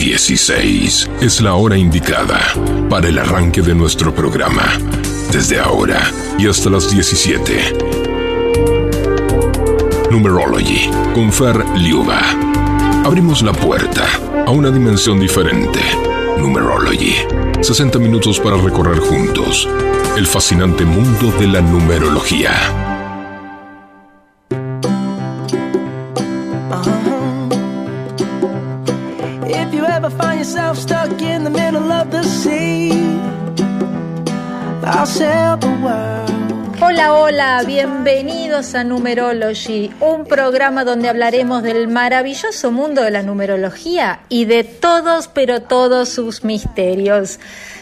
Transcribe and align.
16 0.00 1.10
es 1.20 1.42
la 1.42 1.56
hora 1.56 1.76
indicada 1.76 2.40
para 2.88 3.08
el 3.08 3.18
arranque 3.18 3.60
de 3.60 3.74
nuestro 3.74 4.14
programa. 4.14 4.62
Desde 5.30 5.60
ahora 5.60 6.10
y 6.38 6.48
hasta 6.48 6.70
las 6.70 6.90
17. 6.90 7.74
Numerology 10.10 10.88
con 11.14 11.30
Fer 11.30 11.62
Liuba. 11.76 12.18
Abrimos 13.04 13.42
la 13.42 13.52
puerta 13.52 14.06
a 14.46 14.50
una 14.50 14.70
dimensión 14.70 15.20
diferente. 15.20 15.80
Numerology. 16.38 17.16
60 17.60 17.98
minutos 17.98 18.40
para 18.40 18.56
recorrer 18.56 19.00
juntos 19.00 19.68
el 20.16 20.26
fascinante 20.26 20.86
mundo 20.86 21.30
de 21.38 21.46
la 21.46 21.60
numerología. 21.60 22.89
Bienvenidos 37.66 38.74
a 38.74 38.84
Numerology, 38.84 39.90
un 40.00 40.24
programa 40.24 40.84
donde 40.84 41.10
hablaremos 41.10 41.62
del 41.62 41.88
maravilloso 41.88 42.72
mundo 42.72 43.02
de 43.02 43.10
la 43.10 43.22
numerología 43.22 44.20
y 44.30 44.46
de 44.46 44.64
todos, 44.64 45.28
pero 45.28 45.60
todos 45.60 46.08
sus 46.08 46.42
misterios. 46.42 47.38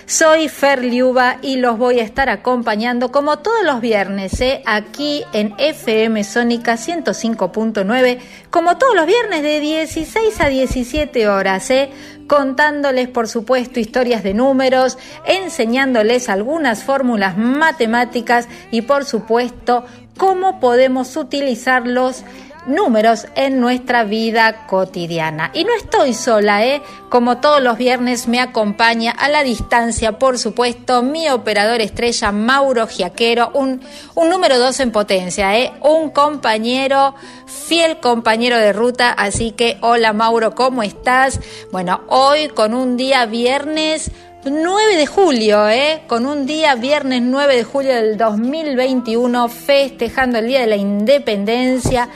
Soy 0.09 0.49
Fer 0.49 0.83
Liuba 0.83 1.37
y 1.43 1.57
los 1.57 1.77
voy 1.77 2.01
a 2.01 2.03
estar 2.03 2.31
acompañando 2.31 3.13
como 3.13 3.41
todos 3.41 3.63
los 3.63 3.83
viernes, 3.83 4.41
¿eh? 4.41 4.63
aquí 4.65 5.23
en 5.35 5.53
FM 5.59 6.25
Sónica 6.25 6.77
105.9, 6.77 8.19
como 8.49 8.79
todos 8.79 8.95
los 8.95 9.05
viernes 9.05 9.43
de 9.43 9.61
16 9.61 10.41
a 10.41 10.49
17 10.49 11.29
horas, 11.29 11.71
¿eh? 11.71 11.91
contándoles 12.27 13.09
por 13.09 13.29
supuesto 13.29 13.81
historias 13.81 14.23
de 14.23 14.33
números, 14.33 14.97
enseñándoles 15.27 16.31
algunas 16.31 16.85
fórmulas 16.85 17.37
matemáticas 17.37 18.49
y 18.71 18.81
por 18.81 19.05
supuesto 19.05 19.85
cómo 20.17 20.59
podemos 20.59 21.19
utilizarlos 21.19 22.25
números 22.69 23.27
en 23.35 23.61
nuestra 23.61 24.05
vida 24.05 24.67
cotidiana. 24.67 25.51
Y 25.55 25.65
no 25.65 25.75
estoy 25.75 26.15
sola, 26.15 26.65
¿eh? 26.65 26.83
Como 27.09 27.39
todos 27.39 27.63
los 27.63 27.79
viernes 27.79 28.29
me 28.29 28.41
acompaña 28.41 29.11
a 29.11 29.29
la 29.29 29.43
distancia, 29.43 30.19
por 30.19 30.39
supuesto, 30.39 31.03
mi 31.03 31.29
operador 31.31 31.81
estrella 31.81 32.31
Mauro 32.31 32.87
Giaquero, 32.87 33.51
un, 33.55 33.81
un 34.15 34.29
número 34.29 34.59
dos 34.59 34.79
en 34.81 34.93
potencia, 34.93 35.59
¿eh? 35.59 35.73
Un 35.81 36.11
compañero, 36.11 37.15
fiel 37.47 37.99
compañero 38.01 38.59
de 38.59 38.73
ruta, 38.73 39.11
así 39.11 39.53
que 39.53 39.79
hola 39.81 40.13
Mauro, 40.13 40.55
¿cómo 40.55 40.83
estás? 40.83 41.41
Bueno, 41.73 42.03
hoy 42.09 42.49
con 42.49 42.75
un 42.75 42.97
día 42.97 43.25
viernes 43.27 44.11
9 44.45 44.97
de 44.97 45.07
julio, 45.07 45.69
¿eh? 45.69 46.03
con 46.07 46.25
un 46.25 46.47
día 46.47 46.75
viernes 46.77 47.23
9 47.23 47.57
de 47.57 47.65
julio 47.65 47.95
del 47.95 48.17
2021, 48.17 49.49
festejando 49.49 50.39
el 50.39 50.47
Día 50.47 50.61
de 50.61 50.69
la 50.69 50.77
Independencia 50.77 52.09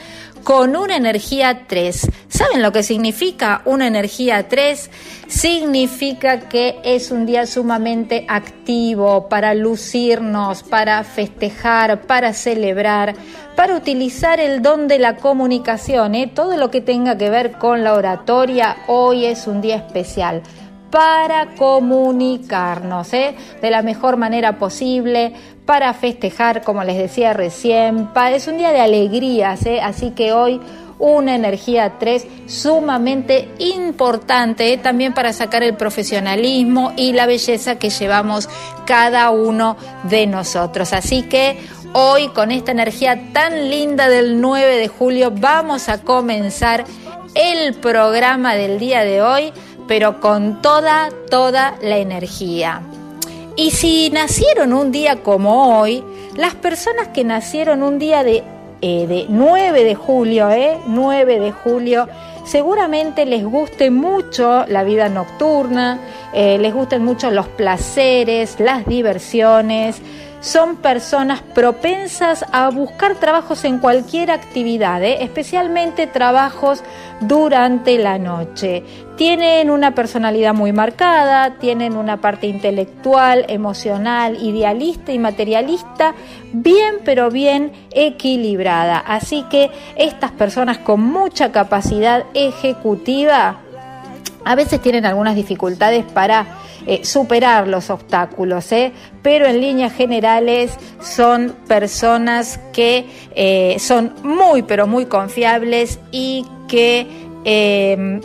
con 0.42 0.76
una 0.76 0.96
energía 0.96 1.66
3. 1.66 2.10
¿Saben 2.28 2.62
lo 2.62 2.72
que 2.72 2.82
significa 2.82 3.62
una 3.64 3.86
energía 3.86 4.48
3? 4.48 4.90
Significa 5.26 6.48
que 6.48 6.80
es 6.84 7.10
un 7.10 7.26
día 7.26 7.46
sumamente 7.46 8.26
activo 8.28 9.28
para 9.28 9.54
lucirnos, 9.54 10.62
para 10.62 11.04
festejar, 11.04 12.02
para 12.02 12.32
celebrar, 12.32 13.14
para 13.56 13.76
utilizar 13.76 14.40
el 14.40 14.62
don 14.62 14.88
de 14.88 14.98
la 14.98 15.16
comunicación. 15.16 16.14
¿eh? 16.14 16.30
Todo 16.32 16.56
lo 16.56 16.70
que 16.70 16.80
tenga 16.80 17.16
que 17.16 17.30
ver 17.30 17.52
con 17.52 17.84
la 17.84 17.94
oratoria, 17.94 18.76
hoy 18.88 19.26
es 19.26 19.46
un 19.46 19.60
día 19.60 19.76
especial 19.76 20.42
para 20.92 21.54
comunicarnos 21.56 23.12
¿eh? 23.14 23.34
de 23.62 23.70
la 23.70 23.82
mejor 23.82 24.18
manera 24.18 24.58
posible, 24.58 25.32
para 25.64 25.94
festejar, 25.94 26.62
como 26.62 26.84
les 26.84 26.98
decía 26.98 27.32
recién. 27.32 28.10
Es 28.30 28.46
un 28.46 28.58
día 28.58 28.72
de 28.72 28.80
alegrías, 28.82 29.64
¿eh? 29.64 29.80
así 29.80 30.10
que 30.10 30.32
hoy 30.32 30.60
una 30.98 31.34
energía 31.34 31.94
3 31.98 32.26
sumamente 32.46 33.48
importante 33.58 34.72
¿eh? 34.72 34.78
también 34.78 35.14
para 35.14 35.32
sacar 35.32 35.62
el 35.62 35.74
profesionalismo 35.74 36.92
y 36.96 37.12
la 37.14 37.26
belleza 37.26 37.76
que 37.76 37.90
llevamos 37.90 38.48
cada 38.86 39.30
uno 39.30 39.78
de 40.04 40.26
nosotros. 40.26 40.92
Así 40.92 41.22
que 41.22 41.58
hoy 41.94 42.28
con 42.28 42.50
esta 42.50 42.70
energía 42.70 43.32
tan 43.32 43.70
linda 43.70 44.08
del 44.08 44.42
9 44.42 44.76
de 44.76 44.88
julio 44.88 45.32
vamos 45.34 45.88
a 45.88 46.02
comenzar 46.02 46.84
el 47.34 47.74
programa 47.74 48.54
del 48.54 48.78
día 48.78 49.04
de 49.04 49.22
hoy, 49.22 49.52
pero 49.86 50.20
con 50.20 50.62
toda, 50.62 51.08
toda 51.30 51.74
la 51.82 51.98
energía. 51.98 52.82
Y 53.56 53.70
si 53.72 54.10
nacieron 54.10 54.72
un 54.72 54.92
día 54.92 55.22
como 55.22 55.78
hoy, 55.78 56.02
las 56.36 56.54
personas 56.54 57.08
que 57.08 57.24
nacieron 57.24 57.82
un 57.82 57.98
día 57.98 58.24
de, 58.24 58.42
eh, 58.80 59.06
de 59.06 59.26
9 59.28 59.84
de 59.84 59.94
julio, 59.94 60.50
eh, 60.50 60.78
9 60.86 61.38
de 61.38 61.52
julio, 61.52 62.08
seguramente 62.44 63.26
les 63.26 63.44
guste 63.44 63.90
mucho 63.90 64.64
la 64.66 64.84
vida 64.84 65.08
nocturna, 65.08 65.98
eh, 66.32 66.58
les 66.58 66.72
gusten 66.72 67.04
mucho 67.04 67.30
los 67.30 67.46
placeres, 67.48 68.58
las 68.58 68.86
diversiones, 68.86 70.00
son 70.42 70.76
personas 70.76 71.40
propensas 71.40 72.44
a 72.52 72.68
buscar 72.70 73.14
trabajos 73.14 73.64
en 73.64 73.78
cualquier 73.78 74.32
actividad, 74.32 75.02
¿eh? 75.02 75.22
especialmente 75.22 76.08
trabajos 76.08 76.82
durante 77.20 77.96
la 77.96 78.18
noche. 78.18 78.82
Tienen 79.16 79.70
una 79.70 79.94
personalidad 79.94 80.52
muy 80.52 80.72
marcada, 80.72 81.54
tienen 81.60 81.96
una 81.96 82.20
parte 82.20 82.48
intelectual, 82.48 83.46
emocional, 83.48 84.36
idealista 84.42 85.12
y 85.12 85.20
materialista 85.20 86.14
bien 86.52 86.96
pero 87.04 87.30
bien 87.30 87.72
equilibrada. 87.92 88.98
Así 88.98 89.44
que 89.48 89.70
estas 89.96 90.32
personas 90.32 90.78
con 90.78 91.00
mucha 91.00 91.52
capacidad 91.52 92.24
ejecutiva 92.34 93.60
a 94.44 94.54
veces 94.56 94.80
tienen 94.82 95.06
algunas 95.06 95.36
dificultades 95.36 96.04
para 96.04 96.58
eh, 96.84 97.04
superar 97.04 97.68
los 97.68 97.90
obstáculos, 97.90 98.72
¿eh? 98.72 98.92
Pero 99.22 99.46
en 99.46 99.60
líneas 99.60 99.92
generales 99.92 100.72
son 101.00 101.54
personas 101.68 102.58
que 102.72 103.06
eh, 103.34 103.76
son 103.78 104.14
muy, 104.22 104.62
pero 104.62 104.86
muy 104.86 105.06
confiables 105.06 105.98
y 106.10 106.44
que 106.68 107.22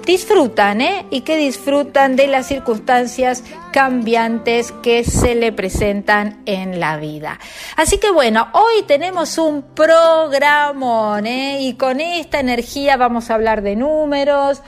disfrutan 0.05 0.79
y 1.09 1.21
que 1.21 1.37
disfrutan 1.37 2.15
de 2.15 2.27
las 2.27 2.45
circunstancias 2.45 3.43
cambiantes 3.71 4.71
que 4.71 5.03
se 5.03 5.33
le 5.33 5.51
presentan 5.51 6.43
en 6.45 6.79
la 6.79 6.97
vida. 6.97 7.39
Así 7.77 7.97
que 7.97 8.11
bueno, 8.11 8.47
hoy 8.53 8.83
tenemos 8.85 9.39
un 9.39 9.63
programón 9.73 11.25
y 11.25 11.73
con 11.73 11.99
esta 11.99 12.39
energía 12.39 12.95
vamos 12.95 13.31
a 13.31 13.33
hablar 13.33 13.63
de 13.63 13.75
números. 13.75 14.61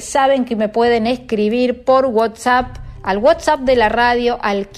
saben 0.00 0.44
que 0.44 0.56
me 0.56 0.68
pueden 0.68 1.06
escribir 1.06 1.82
por 1.82 2.04
WhatsApp 2.04 2.79
al 3.02 3.18
WhatsApp 3.18 3.60
de 3.60 3.76
la 3.76 3.88
radio 3.88 4.38
al 4.40 4.68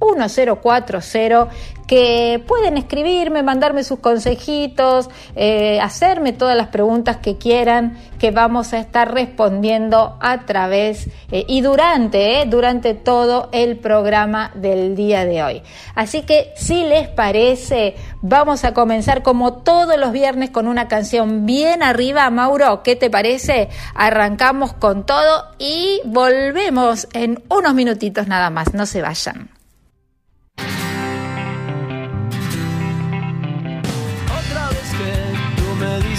1571631040 0.00 1.48
que 1.86 2.42
pueden 2.46 2.76
escribirme, 2.76 3.42
mandarme 3.42 3.84
sus 3.84 4.00
consejitos, 4.00 5.08
eh, 5.36 5.80
hacerme 5.80 6.32
todas 6.32 6.56
las 6.56 6.68
preguntas 6.68 7.18
que 7.18 7.36
quieran, 7.36 7.96
que 8.18 8.30
vamos 8.30 8.72
a 8.72 8.78
estar 8.78 9.12
respondiendo 9.14 10.16
a 10.20 10.46
través 10.46 11.08
eh, 11.30 11.44
y 11.46 11.60
durante, 11.60 12.40
eh, 12.40 12.46
durante 12.46 12.94
todo 12.94 13.48
el 13.52 13.76
programa 13.78 14.50
del 14.54 14.96
día 14.96 15.24
de 15.24 15.42
hoy. 15.42 15.62
Así 15.94 16.22
que 16.22 16.52
si 16.56 16.84
les 16.84 17.08
parece, 17.08 17.94
vamos 18.20 18.64
a 18.64 18.74
comenzar 18.74 19.22
como 19.22 19.54
todos 19.54 19.96
los 19.96 20.12
viernes 20.12 20.50
con 20.50 20.66
una 20.66 20.88
canción 20.88 21.46
bien 21.46 21.82
arriba. 21.82 22.28
Mauro, 22.30 22.82
¿qué 22.82 22.96
te 22.96 23.10
parece? 23.10 23.68
Arrancamos 23.94 24.72
con 24.72 25.06
todo 25.06 25.44
y 25.58 26.00
volvemos 26.04 27.06
en 27.12 27.42
unos 27.48 27.74
minutitos 27.74 28.26
nada 28.26 28.50
más, 28.50 28.74
no 28.74 28.86
se 28.86 29.02
vayan. 29.02 29.55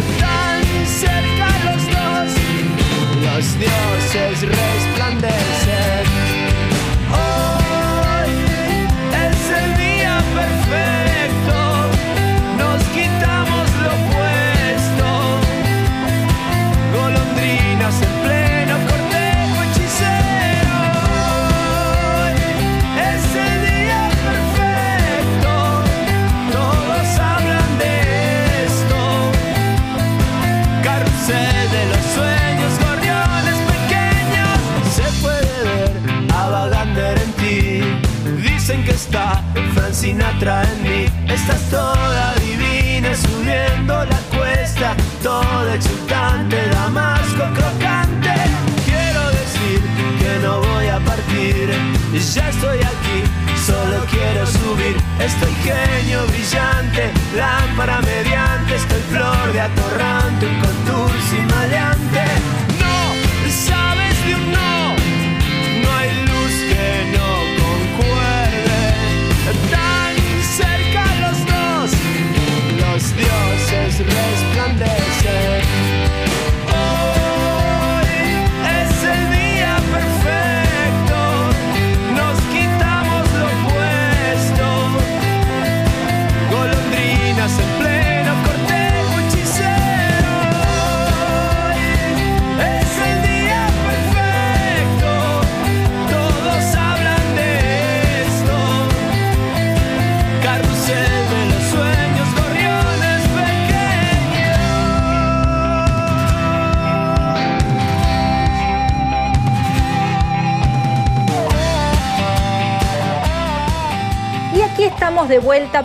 No, 0.00 0.39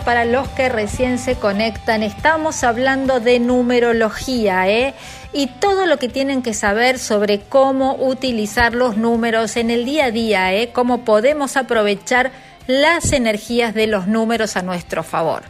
para 0.06 0.24
los 0.24 0.46
que 0.50 0.68
recién 0.68 1.18
se 1.18 1.34
conectan. 1.34 2.04
Estamos 2.04 2.62
hablando 2.62 3.18
de 3.18 3.40
numerología, 3.40 4.68
¿eh? 4.68 4.94
Y 5.32 5.48
todo 5.48 5.84
lo 5.84 5.98
que 5.98 6.08
tienen 6.08 6.42
que 6.42 6.54
saber 6.54 7.00
sobre 7.00 7.40
cómo 7.40 7.96
utilizar 7.96 8.72
los 8.72 8.96
números 8.96 9.56
en 9.56 9.68
el 9.68 9.84
día 9.84 10.04
a 10.04 10.10
día, 10.12 10.54
¿eh? 10.54 10.70
Cómo 10.72 11.04
podemos 11.04 11.56
aprovechar 11.56 12.30
las 12.68 13.12
energías 13.12 13.74
de 13.74 13.88
los 13.88 14.06
números 14.06 14.56
a 14.56 14.62
nuestro 14.62 15.02
favor. 15.02 15.42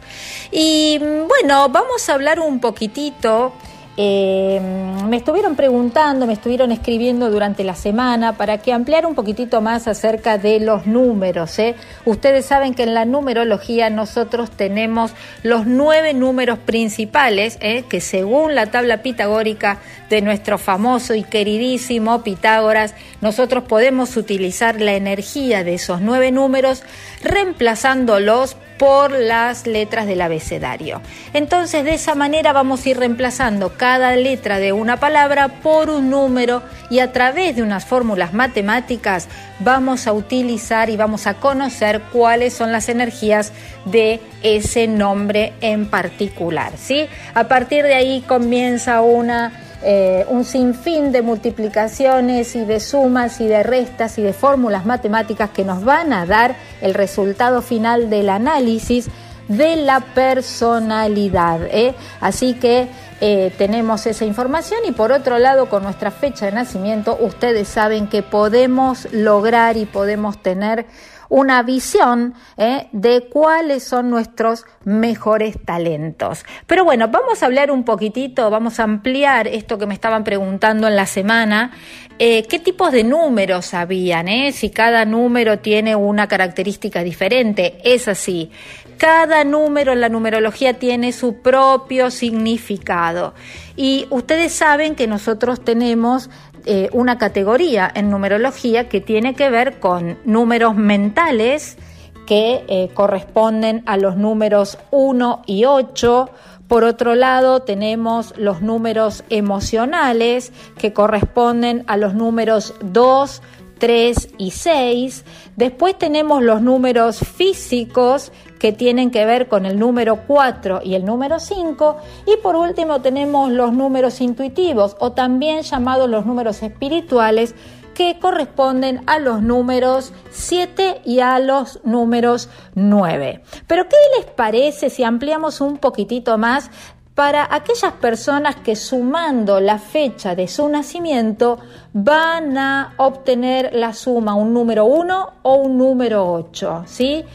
Y 0.51 0.97
mm, 0.99 1.27
bueno, 1.27 1.69
vamos 1.69 2.09
a 2.09 2.15
hablar 2.15 2.39
un 2.39 2.59
poquitito. 2.59 3.53
Eh, 3.99 4.61
me 5.07 5.17
estuvieron 5.17 5.55
preguntando, 5.55 6.27
me 6.27 6.33
estuvieron 6.33 6.71
escribiendo 6.71 7.31
durante 7.31 7.63
la 7.63 7.73
semana 7.73 8.33
para 8.37 8.59
que 8.59 8.71
ampliara 8.71 9.07
un 9.07 9.15
poquitito 9.15 9.59
más 9.59 9.87
acerca 9.87 10.37
de 10.37 10.59
los 10.59 10.85
números. 10.85 11.57
¿eh? 11.57 11.75
Ustedes 12.05 12.45
saben 12.45 12.75
que 12.75 12.83
en 12.83 12.93
la 12.93 13.05
numerología 13.05 13.89
nosotros 13.89 14.51
tenemos 14.51 15.13
los 15.41 15.65
nueve 15.65 16.13
números 16.13 16.59
principales, 16.59 17.57
¿eh? 17.59 17.85
que 17.89 17.99
según 17.99 18.53
la 18.53 18.67
tabla 18.67 19.01
pitagórica 19.01 19.79
de 20.11 20.21
nuestro 20.21 20.59
famoso 20.59 21.15
y 21.15 21.23
queridísimo 21.23 22.21
Pitágoras, 22.21 22.93
nosotros 23.21 23.63
podemos 23.63 24.15
utilizar 24.15 24.79
la 24.79 24.93
energía 24.93 25.63
de 25.63 25.73
esos 25.73 26.01
nueve 26.01 26.31
números 26.31 26.83
reemplazándolos 27.23 28.57
por 28.77 29.11
las 29.11 29.67
letras 29.67 30.07
del 30.07 30.21
abecedario. 30.21 31.01
Entonces, 31.33 31.83
de 31.83 31.93
esa 31.93 32.15
manera 32.15 32.53
vamos 32.53 32.85
a 32.85 32.89
ir 32.89 32.97
reemplazando 32.99 33.73
cada 33.77 34.15
letra 34.15 34.59
de 34.59 34.71
una 34.71 34.97
palabra 34.97 35.47
por 35.47 35.89
un 35.89 36.09
número 36.09 36.61
y 36.89 36.99
a 36.99 37.11
través 37.11 37.55
de 37.55 37.63
unas 37.63 37.85
fórmulas 37.85 38.33
matemáticas 38.33 39.27
vamos 39.59 40.07
a 40.07 40.13
utilizar 40.13 40.89
y 40.89 40.97
vamos 40.97 41.27
a 41.27 41.35
conocer 41.35 42.01
cuáles 42.11 42.53
son 42.53 42.71
las 42.71 42.89
energías 42.89 43.51
de 43.85 44.21
ese 44.43 44.87
nombre 44.87 45.53
en 45.61 45.87
particular, 45.87 46.73
¿sí? 46.77 47.07
A 47.33 47.47
partir 47.47 47.83
de 47.83 47.95
ahí 47.95 48.21
comienza 48.27 49.01
una 49.01 49.66
eh, 49.83 50.25
un 50.29 50.43
sinfín 50.43 51.11
de 51.11 51.21
multiplicaciones 51.21 52.55
y 52.55 52.65
de 52.65 52.79
sumas 52.79 53.39
y 53.39 53.47
de 53.47 53.61
restas 53.61 54.17
y 54.17 54.23
de 54.23 54.33
fórmulas 54.33 54.85
matemáticas 54.85 55.51
que 55.51 55.63
nos 55.63 55.83
van 55.83 56.13
a 56.13 56.25
dar 56.25 56.55
el 56.81 56.93
resultado 56.93 57.61
final 57.61 58.09
del 58.09 58.29
análisis 58.29 59.09
de 59.47 59.75
la 59.77 59.99
personalidad. 59.99 61.61
¿eh? 61.69 61.93
Así 62.19 62.55
que 62.55 62.87
eh, 63.21 63.53
tenemos 63.57 64.05
esa 64.05 64.25
información 64.25 64.79
y 64.87 64.91
por 64.91 65.11
otro 65.11 65.39
lado 65.39 65.69
con 65.69 65.83
nuestra 65.83 66.11
fecha 66.11 66.45
de 66.45 66.51
nacimiento 66.51 67.17
ustedes 67.19 67.67
saben 67.67 68.07
que 68.07 68.23
podemos 68.23 69.07
lograr 69.11 69.77
y 69.77 69.85
podemos 69.85 70.41
tener 70.41 70.85
una 71.29 71.63
visión 71.63 72.33
¿eh? 72.57 72.87
de 72.91 73.27
cuáles 73.29 73.83
son 73.83 74.09
nuestros 74.09 74.65
mejores 74.83 75.57
talentos. 75.63 76.45
Pero 76.65 76.85
bueno, 76.85 77.07
vamos 77.09 77.43
a 77.43 77.47
hablar 77.47 77.71
un 77.71 77.83
poquitito, 77.83 78.49
vamos 78.49 78.79
a 78.79 78.83
ampliar 78.83 79.47
esto 79.47 79.77
que 79.77 79.85
me 79.85 79.93
estaban 79.93 80.23
preguntando 80.23 80.87
en 80.87 80.95
la 80.95 81.05
semana. 81.05 81.71
Eh, 82.19 82.43
¿Qué 82.43 82.59
tipos 82.59 82.91
de 82.91 83.03
números 83.03 83.73
habían? 83.73 84.27
Eh? 84.27 84.51
Si 84.51 84.69
cada 84.69 85.05
número 85.05 85.59
tiene 85.59 85.95
una 85.95 86.27
característica 86.27 87.03
diferente, 87.03 87.79
es 87.83 88.07
así. 88.07 88.51
Cada 88.97 89.43
número 89.43 89.93
en 89.93 90.01
la 90.01 90.09
numerología 90.09 90.73
tiene 90.73 91.11
su 91.11 91.35
propio 91.41 92.09
significado. 92.09 93.35
Y 93.75 94.07
ustedes 94.09 94.53
saben 94.53 94.95
que 94.95 95.05
nosotros 95.05 95.63
tenemos 95.63 96.31
eh, 96.65 96.89
una 96.93 97.17
categoría 97.17 97.91
en 97.93 98.09
numerología 98.09 98.89
que 98.89 99.01
tiene 99.01 99.35
que 99.35 99.49
ver 99.49 99.79
con 99.79 100.17
números 100.25 100.75
mentales 100.75 101.77
que 102.25 102.65
eh, 102.67 102.89
corresponden 102.93 103.83
a 103.85 103.97
los 103.97 104.17
números 104.17 104.77
1 104.91 105.43
y 105.45 105.65
8. 105.65 106.29
Por 106.67 106.83
otro 106.83 107.15
lado, 107.15 107.61
tenemos 107.61 108.33
los 108.37 108.61
números 108.61 109.23
emocionales 109.29 110.51
que 110.77 110.91
corresponden 110.91 111.85
a 111.87 111.95
los 111.95 112.13
números 112.13 112.75
2, 112.81 113.41
3 113.79 114.29
y 114.37 114.51
6. 114.51 115.23
Después 115.55 115.97
tenemos 115.97 116.43
los 116.43 116.61
números 116.61 117.19
físicos 117.19 118.33
que 118.59 118.71
tienen 118.71 119.11
que 119.11 119.25
ver 119.25 119.47
con 119.47 119.65
el 119.65 119.79
número 119.79 120.21
4 120.27 120.81
y 120.83 120.95
el 120.95 121.05
número 121.05 121.39
5. 121.39 121.97
Y 122.25 122.37
por 122.41 122.55
último 122.55 123.01
tenemos 123.01 123.51
los 123.51 123.73
números 123.73 124.21
intuitivos 124.21 124.95
o 124.99 125.11
también 125.11 125.61
llamados 125.61 126.09
los 126.09 126.25
números 126.25 126.63
espirituales 126.63 127.55
que 127.93 128.19
corresponden 128.19 129.01
a 129.07 129.17
los 129.17 129.41
números 129.41 130.13
7 130.29 131.01
y 131.03 131.19
a 131.19 131.39
los 131.39 131.79
números 131.83 132.47
9. 132.75 133.41
Pero 133.65 133.89
¿qué 133.89 133.95
les 134.17 134.27
parece 134.27 134.91
si 134.91 135.03
ampliamos 135.03 135.61
un 135.61 135.79
poquitito 135.79 136.37
más 136.37 136.69
para 137.17 137.47
aquellas 137.49 137.93
personas 137.93 138.57
que 138.57 138.75
sumando 138.75 139.59
la 139.59 139.79
fecha 139.79 140.35
de 140.35 140.47
su 140.47 140.69
nacimiento 140.69 141.57
van 141.91 142.55
a 142.59 142.93
obtener 142.97 143.73
la 143.73 143.93
suma 143.93 144.35
un 144.35 144.53
número 144.53 144.85
1 144.85 145.33
o 145.41 145.55
un 145.55 145.79
número 145.79 146.31
8, 146.31 146.83
¿sí? 146.85 147.25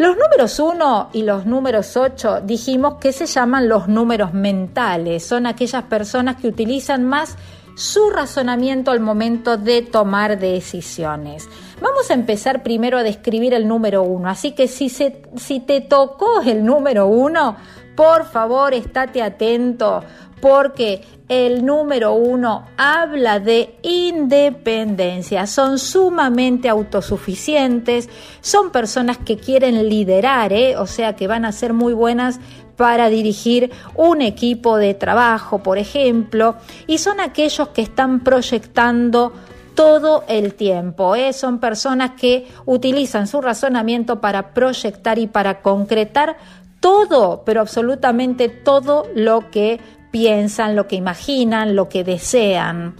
Los 0.00 0.16
números 0.16 0.58
1 0.58 1.10
y 1.12 1.24
los 1.24 1.44
números 1.44 1.94
8 1.94 2.40
dijimos 2.44 2.94
que 2.94 3.12
se 3.12 3.26
llaman 3.26 3.68
los 3.68 3.86
números 3.86 4.32
mentales, 4.32 5.26
son 5.26 5.44
aquellas 5.44 5.82
personas 5.82 6.36
que 6.36 6.48
utilizan 6.48 7.04
más 7.04 7.36
su 7.76 8.08
razonamiento 8.08 8.92
al 8.92 9.00
momento 9.00 9.58
de 9.58 9.82
tomar 9.82 10.38
decisiones. 10.38 11.46
Vamos 11.82 12.10
a 12.10 12.14
empezar 12.14 12.62
primero 12.62 12.96
a 12.96 13.02
describir 13.02 13.52
el 13.52 13.68
número 13.68 14.02
1, 14.02 14.26
así 14.30 14.52
que 14.52 14.68
si, 14.68 14.88
se, 14.88 15.20
si 15.36 15.60
te 15.60 15.82
tocó 15.82 16.40
el 16.40 16.64
número 16.64 17.06
1, 17.06 17.56
por 17.94 18.24
favor 18.24 18.72
estate 18.72 19.20
atento 19.20 20.02
porque 20.40 21.02
el 21.30 21.64
número 21.64 22.14
uno 22.14 22.66
habla 22.76 23.38
de 23.38 23.76
independencia, 23.82 25.46
son 25.46 25.78
sumamente 25.78 26.68
autosuficientes, 26.68 28.08
son 28.40 28.72
personas 28.72 29.16
que 29.18 29.36
quieren 29.36 29.88
liderar, 29.88 30.52
¿eh? 30.52 30.76
o 30.76 30.88
sea 30.88 31.14
que 31.14 31.28
van 31.28 31.44
a 31.44 31.52
ser 31.52 31.72
muy 31.72 31.92
buenas 31.92 32.40
para 32.74 33.08
dirigir 33.08 33.70
un 33.94 34.22
equipo 34.22 34.76
de 34.76 34.94
trabajo, 34.94 35.62
por 35.62 35.78
ejemplo, 35.78 36.56
y 36.88 36.98
son 36.98 37.20
aquellos 37.20 37.68
que 37.68 37.82
están 37.82 38.24
proyectando 38.24 39.32
todo 39.76 40.24
el 40.26 40.54
tiempo. 40.54 41.14
¿eh? 41.14 41.32
Son 41.32 41.60
personas 41.60 42.12
que 42.20 42.48
utilizan 42.66 43.28
su 43.28 43.40
razonamiento 43.40 44.20
para 44.20 44.52
proyectar 44.52 45.20
y 45.20 45.28
para 45.28 45.62
concretar 45.62 46.36
todo, 46.80 47.42
pero 47.44 47.60
absolutamente 47.60 48.48
todo 48.48 49.06
lo 49.14 49.48
que 49.50 49.78
piensan, 50.10 50.76
lo 50.76 50.86
que 50.86 50.96
imaginan, 50.96 51.76
lo 51.76 51.88
que 51.88 52.04
desean. 52.04 52.94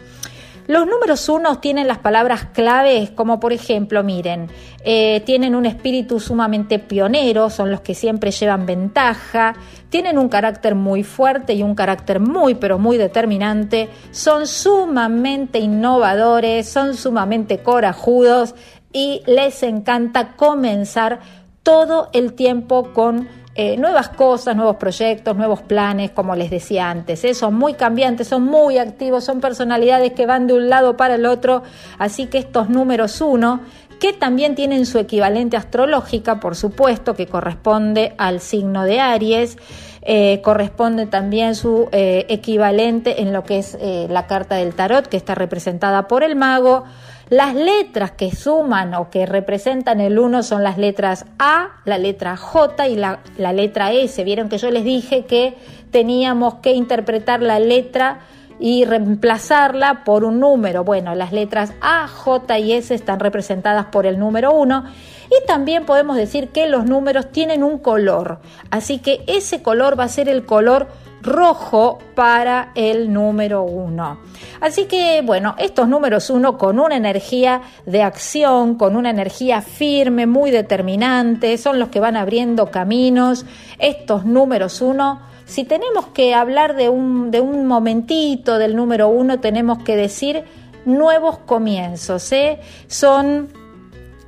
Los 0.71 0.87
números 0.87 1.29
unos 1.29 1.61
tienen 1.61 1.89
las 1.89 1.99
palabras 1.99 2.45
claves, 2.53 3.11
como 3.11 3.41
por 3.41 3.53
ejemplo, 3.53 4.05
miren, 4.05 4.49
eh, 4.85 5.21
tienen 5.27 5.57
un 5.57 5.67
espíritu 5.67 6.21
sumamente 6.21 6.79
pionero, 6.79 7.51
son 7.51 7.73
los 7.73 7.81
que 7.81 7.93
siempre 7.93 8.31
llevan 8.31 8.67
ventaja, 8.67 9.57
tienen 9.89 10.17
un 10.17 10.29
carácter 10.29 10.77
muy 10.77 11.03
fuerte 11.03 11.55
y 11.55 11.65
un 11.65 11.75
carácter 11.75 12.21
muy, 12.21 12.55
pero 12.55 12.79
muy 12.79 12.99
determinante, 12.99 13.89
son 14.13 14.47
sumamente 14.47 15.59
innovadores, 15.59 16.69
son 16.69 16.95
sumamente 16.95 17.59
corajudos 17.59 18.55
y 18.93 19.23
les 19.27 19.65
encanta 19.65 20.37
comenzar 20.37 21.19
todo 21.65 22.11
el 22.13 22.35
tiempo 22.35 22.93
con 22.93 23.29
eh, 23.63 23.77
nuevas 23.77 24.09
cosas, 24.09 24.57
nuevos 24.57 24.77
proyectos, 24.77 25.37
nuevos 25.37 25.61
planes, 25.61 26.13
como 26.13 26.35
les 26.35 26.49
decía 26.49 26.89
antes. 26.89 27.23
¿eh? 27.25 27.35
Son 27.35 27.53
muy 27.55 27.75
cambiantes, 27.75 28.27
son 28.27 28.43
muy 28.43 28.79
activos, 28.79 29.25
son 29.25 29.43
personalidades 29.43 30.15
que 30.15 30.25
van 30.25 30.47
de 30.47 30.55
un 30.55 30.71
lado 30.71 30.97
para 30.97 31.17
el 31.17 31.27
otro. 31.27 31.63
Así 31.99 32.25
que 32.25 32.39
estos 32.39 32.71
números 32.71 33.21
uno, 33.21 33.61
que 34.01 34.15
también 34.15 34.55
tienen 34.55 34.87
su 34.87 34.99
equivalente 34.99 35.59
astrológica, 35.59 36.41
por 36.41 36.57
supuesto, 36.57 37.15
que 37.15 37.27
corresponde 37.27 38.15
al 38.17 38.41
signo 38.41 38.85
de 38.85 38.99
Aries, 38.99 39.59
eh, 40.01 40.41
corresponde 40.43 41.05
también 41.05 41.55
su 41.55 41.91
equivalente 41.93 43.21
en 43.21 43.35
lo 43.35 43.45
que 43.45 43.59
es 43.59 43.77
la 44.09 44.27
carta 44.27 44.55
del 44.55 44.73
tarot, 44.73 45.07
que 45.07 45.19
está 45.19 45.35
representada 45.35 46.09
por 46.09 46.23
el 46.23 46.35
mago. 46.35 46.85
Las 47.31 47.55
letras 47.55 48.11
que 48.11 48.35
suman 48.35 48.93
o 48.95 49.09
que 49.09 49.25
representan 49.25 50.01
el 50.01 50.19
1 50.19 50.43
son 50.43 50.65
las 50.65 50.79
letras 50.79 51.27
A, 51.39 51.81
la 51.85 51.97
letra 51.97 52.37
J 52.37 52.89
y 52.89 52.97
la, 52.97 53.21
letra 53.53 53.93
S. 53.93 54.25
Vieron 54.25 54.49
que 54.49 54.59
yo 54.59 54.69
les 54.73 54.83
dije 54.83 55.27
que 55.27 55.55
teníamos 55.93 56.55
que 56.55 56.73
interpretar 56.73 57.41
la 57.41 57.61
letra 57.61 58.19
y 58.59 58.85
reemplazarla 58.85 60.03
por 60.03 60.25
un 60.25 60.41
número. 60.41 60.83
Bueno, 60.83 61.15
las 61.15 61.33
letras 61.33 61.73
A, 61.81 62.09
J 62.09 62.59
y 62.59 62.73
S 62.73 62.93
están 62.93 63.21
representadas 63.21 63.87
por 63.87 64.07
el 64.07 64.19
número 64.19 64.53
1 64.53 64.85
y 65.31 65.47
también 65.47 65.87
podemos 65.87 66.17
decir 66.17 66.49
que 66.49 66.67
los 66.67 66.85
números 66.85 67.31
tienen 67.31 67.63
un 67.63 67.79
color. 67.79 68.41
Así 68.73 68.99
que 68.99 69.23
ese 69.29 69.63
color 69.63 69.97
va 69.97 70.03
a 70.03 70.09
ser 70.09 70.29
el 70.29 70.45
color 70.45 70.89
rojo 71.23 71.99
para 72.15 72.73
el 72.75 73.13
número 73.13 73.63
uno. 73.63 74.21
Así 74.61 74.85
que 74.85 75.23
bueno, 75.25 75.55
estos 75.59 75.89
números 75.89 76.31
uno 76.31 76.59
con 76.59 76.79
una 76.79 76.97
energía 76.97 77.63
de 77.87 78.03
acción, 78.03 78.77
con 78.77 78.97
una 78.97 79.11
energía 79.11 79.63
firme, 79.63 80.27
muy 80.27 80.51
determinante, 80.51 81.57
son 81.59 81.79
los 81.79 81.89
que 81.89 82.01
van 82.01 82.17
abriendo 82.17 82.71
caminos. 82.71 83.45
Estos 83.79 84.25
números 84.25 84.81
uno, 84.81 85.21
si 85.47 85.65
tenemos 85.65 86.07
que 86.09 86.35
hablar 86.35 86.77
de 86.77 86.89
un, 86.89 87.31
de 87.31 87.41
un 87.41 87.67
momentito 87.67 88.59
del 88.59 88.77
número 88.77 89.09
uno, 89.09 89.41
tenemos 89.41 89.83
que 89.83 89.97
decir 89.97 90.45
nuevos 90.85 91.39
comienzos. 91.39 92.33
¿eh? 92.33 92.61
Son 92.87 93.49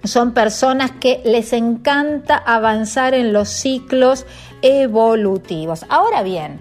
son 0.04 0.32
personas 0.32 0.90
que 0.90 1.20
les 1.24 1.52
encanta 1.52 2.36
avanzar 2.36 3.14
en 3.14 3.32
los 3.32 3.48
ciclos 3.48 4.26
evolutivos. 4.60 5.84
Ahora 5.88 6.24
bien, 6.24 6.60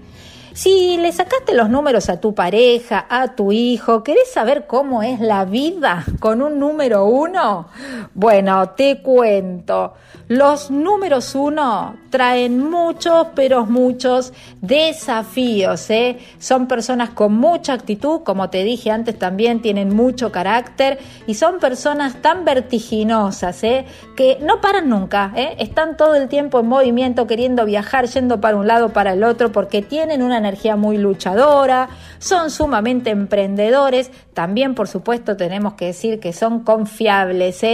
si 0.54 0.98
le 0.98 1.12
sacaste 1.12 1.54
los 1.54 1.70
números 1.70 2.10
a 2.10 2.20
tu 2.20 2.36
pareja, 2.36 3.06
a 3.10 3.36
tu 3.36 3.52
hijo, 3.52 4.04
¿querés 4.04 4.32
saber 4.32 4.68
cómo 4.68 5.02
es 5.02 5.20
la 5.20 5.46
vida 5.46 6.04
con 6.20 6.42
un 6.42 6.60
número 6.60 7.06
uno? 7.06 7.68
Bueno, 8.14 8.70
te 8.70 9.02
cuento. 9.02 9.94
Los 10.32 10.72
números 10.72 11.36
uno 11.36 11.98
traen 12.10 12.58
muchos, 12.58 13.28
pero 13.36 13.66
muchos 13.66 14.32
desafíos. 14.62 15.90
¿eh? 15.90 16.20
Son 16.40 16.70
personas 16.70 17.10
con 17.10 17.34
mucha 17.34 17.74
actitud, 17.74 18.22
como 18.24 18.50
te 18.50 18.64
dije 18.64 18.92
antes 18.92 19.20
también, 19.20 19.62
tienen 19.62 19.94
mucho 19.94 20.32
carácter 20.32 21.00
y 21.28 21.34
son 21.34 21.60
personas 21.60 22.22
tan 22.22 22.46
vertiginosas 22.46 23.62
¿eh? 23.66 23.86
que 24.16 24.38
no 24.42 24.62
paran 24.62 24.88
nunca. 24.88 25.34
¿eh? 25.36 25.58
Están 25.60 25.98
todo 25.98 26.16
el 26.16 26.30
tiempo 26.30 26.62
en 26.62 26.68
movimiento, 26.68 27.28
queriendo 27.28 27.66
viajar, 27.66 28.08
yendo 28.08 28.40
para 28.40 28.56
un 28.56 28.68
lado, 28.68 28.94
para 28.94 29.12
el 29.12 29.26
otro, 29.26 29.52
porque 29.52 29.82
tienen 29.82 30.24
una 30.24 30.38
energía 30.38 30.78
muy 30.78 30.98
luchadora, 30.98 31.90
son 32.20 32.52
sumamente 32.52 33.10
emprendedores. 33.10 34.12
También, 34.34 34.76
por 34.76 34.88
supuesto, 34.88 35.36
tenemos 35.36 35.74
que 35.74 35.88
decir 35.88 36.22
que 36.22 36.32
son 36.32 36.62
confiables 36.62 37.66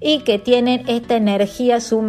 y 0.00 0.20
que 0.20 0.38
tienen 0.38 0.84
esta 0.88 1.16
energía 1.16 1.78
sumamente 1.78 2.05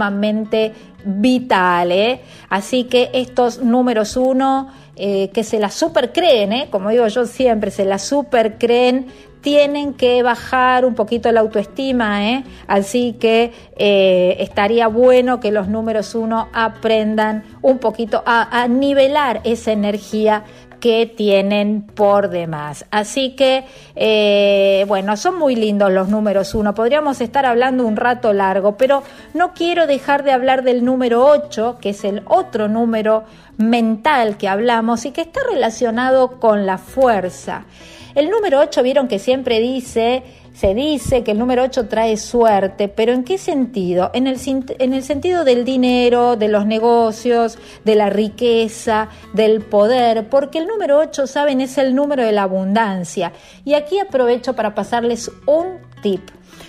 vital. 1.03 1.91
¿eh? 1.91 2.21
Así 2.49 2.85
que 2.85 3.09
estos 3.13 3.59
números 3.59 4.17
uno, 4.17 4.69
eh, 4.95 5.29
que 5.33 5.43
se 5.43 5.59
la 5.59 5.69
super 5.69 6.11
creen, 6.11 6.53
¿eh? 6.53 6.67
como 6.69 6.89
digo 6.89 7.07
yo 7.07 7.25
siempre, 7.25 7.71
se 7.71 7.85
la 7.85 7.99
super 7.99 8.57
creen, 8.57 9.07
tienen 9.41 9.93
que 9.93 10.23
bajar 10.23 10.83
un 10.83 10.95
poquito 10.95 11.31
la 11.31 11.39
autoestima, 11.39 12.31
¿eh? 12.31 12.43
así 12.67 13.13
que 13.13 13.53
estaría 13.77 14.87
bueno 14.87 15.39
que 15.39 15.51
los 15.51 15.67
números 15.69 16.15
uno 16.15 16.49
aprendan 16.51 17.43
un 17.61 17.77
poquito 17.77 18.23
a 18.25 18.67
nivelar 18.67 19.41
esa 19.45 19.71
energía 19.71 20.43
que 20.87 21.05
tienen 21.05 21.81
por 21.81 22.29
demás. 22.29 22.85
Así 22.91 23.31
que, 23.31 23.65
eh, 23.97 24.85
bueno, 24.87 25.17
son 25.17 25.37
muy 25.37 25.53
lindos 25.53 25.91
los 25.91 26.07
números 26.07 26.55
uno. 26.55 26.73
Podríamos 26.73 27.19
estar 27.19 27.45
hablando 27.45 27.85
un 27.85 27.97
rato 27.97 28.31
largo, 28.31 28.77
pero 28.77 29.03
no 29.33 29.53
quiero 29.53 29.85
dejar 29.85 30.23
de 30.23 30.31
hablar 30.31 30.63
del 30.63 30.85
número 30.85 31.25
8, 31.25 31.79
que 31.81 31.89
es 31.89 32.05
el 32.05 32.21
otro 32.23 32.69
número 32.69 33.25
mental 33.57 34.37
que 34.37 34.47
hablamos 34.47 35.03
y 35.03 35.11
que 35.11 35.19
está 35.19 35.41
relacionado 35.51 36.39
con 36.39 36.65
la 36.65 36.77
fuerza. 36.77 37.65
El 38.15 38.29
número 38.29 38.61
8, 38.61 38.81
vieron 38.81 39.09
que 39.09 39.19
siempre 39.19 39.59
dice 39.59 40.23
se 40.57 40.73
dice 40.73 41.23
que 41.23 41.31
el 41.31 41.37
número 41.37 41.61
8 41.61 41.87
trae 41.87 42.17
suerte, 42.17 42.87
pero 42.87 43.13
¿en 43.13 43.23
qué 43.23 43.37
sentido? 43.37 44.09
En 44.15 44.25
el, 44.25 44.39
en 44.79 44.93
el 44.93 45.03
sentido 45.03 45.43
del 45.43 45.65
dinero, 45.65 46.35
de 46.35 46.47
los 46.47 46.65
negocios, 46.65 47.59
de 47.85 47.93
la 47.93 48.09
riqueza, 48.09 49.09
del 49.33 49.61
poder, 49.61 50.29
porque 50.29 50.57
el 50.57 50.65
número 50.65 50.97
8, 50.97 51.27
saben, 51.27 51.61
es 51.61 51.77
el 51.77 51.93
número 51.93 52.23
de 52.23 52.31
la 52.31 52.43
abundancia. 52.43 53.33
Y 53.65 53.75
aquí 53.75 53.99
aprovecho 53.99 54.55
para 54.55 54.73
pasarles 54.73 55.31
un 55.45 55.77
tip. 56.01 56.21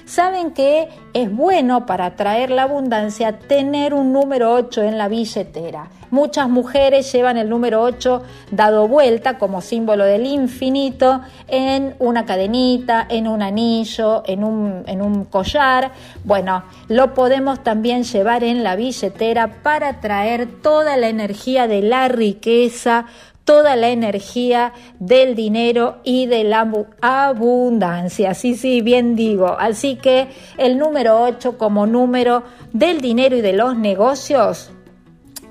Saben 0.08 0.52
que 0.52 0.88
es 1.12 1.30
bueno 1.30 1.84
para 1.84 2.06
atraer 2.06 2.48
la 2.48 2.62
abundancia 2.62 3.40
tener 3.40 3.92
un 3.92 4.10
número 4.10 4.54
8 4.54 4.84
en 4.84 4.96
la 4.96 5.06
billetera. 5.06 5.90
Muchas 6.10 6.48
mujeres 6.48 7.12
llevan 7.12 7.36
el 7.36 7.50
número 7.50 7.82
8 7.82 8.22
dado 8.50 8.88
vuelta 8.88 9.36
como 9.36 9.60
símbolo 9.60 10.06
del 10.06 10.24
infinito 10.24 11.20
en 11.46 11.94
una 11.98 12.24
cadenita, 12.24 13.06
en 13.06 13.28
un 13.28 13.42
anillo, 13.42 14.22
en 14.24 14.44
un, 14.44 14.82
en 14.86 15.02
un 15.02 15.26
collar. 15.26 15.92
Bueno, 16.24 16.64
lo 16.88 17.12
podemos 17.12 17.62
también 17.62 18.04
llevar 18.04 18.44
en 18.44 18.64
la 18.64 18.76
billetera 18.76 19.62
para 19.62 20.00
traer 20.00 20.48
toda 20.62 20.96
la 20.96 21.10
energía 21.10 21.68
de 21.68 21.82
la 21.82 22.08
riqueza, 22.08 23.04
toda 23.48 23.76
la 23.76 23.88
energía 23.88 24.74
del 24.98 25.34
dinero 25.34 26.00
y 26.04 26.26
de 26.26 26.44
la 26.44 26.70
abundancia. 27.00 28.34
Sí, 28.34 28.54
sí, 28.54 28.82
bien 28.82 29.16
digo. 29.16 29.56
Así 29.58 29.96
que 29.96 30.28
el 30.58 30.76
número 30.76 31.22
8 31.22 31.56
como 31.56 31.86
número 31.86 32.42
del 32.74 33.00
dinero 33.00 33.36
y 33.36 33.40
de 33.40 33.54
los 33.54 33.74
negocios, 33.74 34.70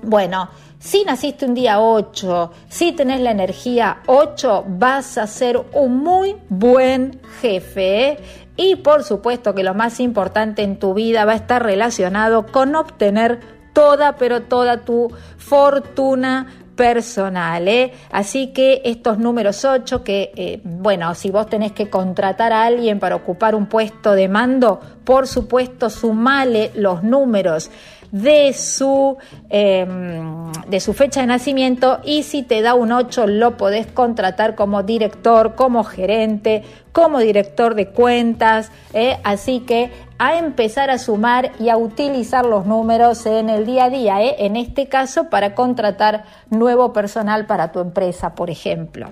bueno, 0.04 0.48
si 0.77 1.06
naciste 1.06 1.48
un 1.48 1.56
día 1.56 1.82
8, 1.82 2.51
si 2.70 2.92
tenés 2.92 3.20
la 3.20 3.32
energía 3.32 4.04
8, 4.06 4.66
vas 4.68 5.18
a 5.18 5.25
ser 5.25 5.60
un 5.74 5.98
muy 5.98 6.36
buen 6.50 7.20
jefe. 7.42 8.10
¿eh? 8.10 8.18
Y 8.58 8.75
por 8.75 9.06
supuesto 9.06 9.56
que 9.56 9.63
lo 9.63 9.74
más 9.74 10.00
importante 10.00 10.62
en 10.62 10.77
tu 10.77 10.94
vida 10.94 11.25
va 11.25 11.32
a 11.32 11.38
estar 11.38 11.63
relacionado 11.63 12.46
con 12.46 12.75
obtener 12.75 13.39
toda, 13.74 14.18
pero 14.18 14.44
toda 14.44 14.86
tu 14.86 15.12
fortuna 15.38 16.67
personal. 16.78 17.68
¿eh? 17.68 17.92
Así 18.10 18.54
que 18.54 18.82
estos 18.86 19.18
números 19.18 19.66
8, 19.66 20.06
que 20.06 20.32
eh, 20.38 20.62
bueno, 20.64 21.14
si 21.16 21.30
vos 21.30 21.48
tenés 21.48 21.74
que 21.74 21.90
contratar 21.90 22.54
a 22.54 22.64
alguien 22.64 23.00
para 23.00 23.18
ocupar 23.18 23.56
un 23.56 23.66
puesto 23.66 24.14
de 24.14 24.30
mando, 24.30 24.80
por 25.04 25.28
supuesto, 25.28 25.90
sumale 25.90 26.72
los 26.76 27.04
números 27.04 27.70
de 28.12 28.54
su, 28.54 29.18
em, 29.50 30.52
de 30.68 30.80
su 30.80 30.94
fecha 30.94 31.22
de 31.22 31.28
nacimiento 31.28 32.00
y 32.04 32.24
si 32.24 32.44
te 32.44 32.62
da 32.62 32.74
un 32.74 32.92
8 32.92 33.28
lo 33.28 33.58
podés 33.58 33.88
contratar 33.88 34.56
como 34.56 34.84
director, 34.84 35.56
como 35.56 35.84
gerente, 35.84 36.64
como 36.92 37.20
director 37.20 37.76
de 37.76 37.88
cuentas. 37.90 38.72
¿eh? 38.94 39.18
Así 39.24 39.60
que 39.62 39.92
a 40.20 40.38
empezar 40.38 40.90
a 40.90 40.98
sumar 40.98 41.52
y 41.60 41.70
a 41.70 41.78
utilizar 41.78 42.46
los 42.46 42.66
números 42.66 43.26
en 43.26 43.50
el 43.50 43.66
día 43.66 43.86
a 43.86 43.90
día, 43.90 44.22
¿eh? 44.24 44.36
en 44.40 44.56
este 44.56 44.88
caso 44.88 45.30
para 45.30 45.54
contratar 45.54 46.26
nuevo 46.50 46.94
personal 46.94 47.46
para 47.46 47.72
tu 47.72 47.80
empresa, 47.80 48.34
por 48.34 48.50
ejemplo. 48.50 49.12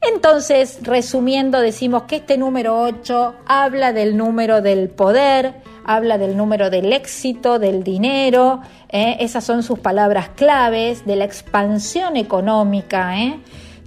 Entonces, 0.00 0.78
resumiendo, 0.82 1.60
decimos 1.60 2.04
que 2.04 2.16
este 2.16 2.38
número 2.38 2.80
8 2.82 3.34
habla 3.46 3.92
del 3.92 4.16
número 4.16 4.62
del 4.62 4.90
poder, 4.90 5.56
habla 5.84 6.18
del 6.18 6.36
número 6.36 6.70
del 6.70 6.92
éxito, 6.92 7.58
del 7.58 7.82
dinero, 7.82 8.60
¿eh? 8.90 9.16
esas 9.20 9.44
son 9.44 9.64
sus 9.64 9.80
palabras 9.80 10.28
claves, 10.30 11.04
de 11.04 11.16
la 11.16 11.24
expansión 11.24 12.16
económica. 12.16 13.18
¿eh? 13.20 13.40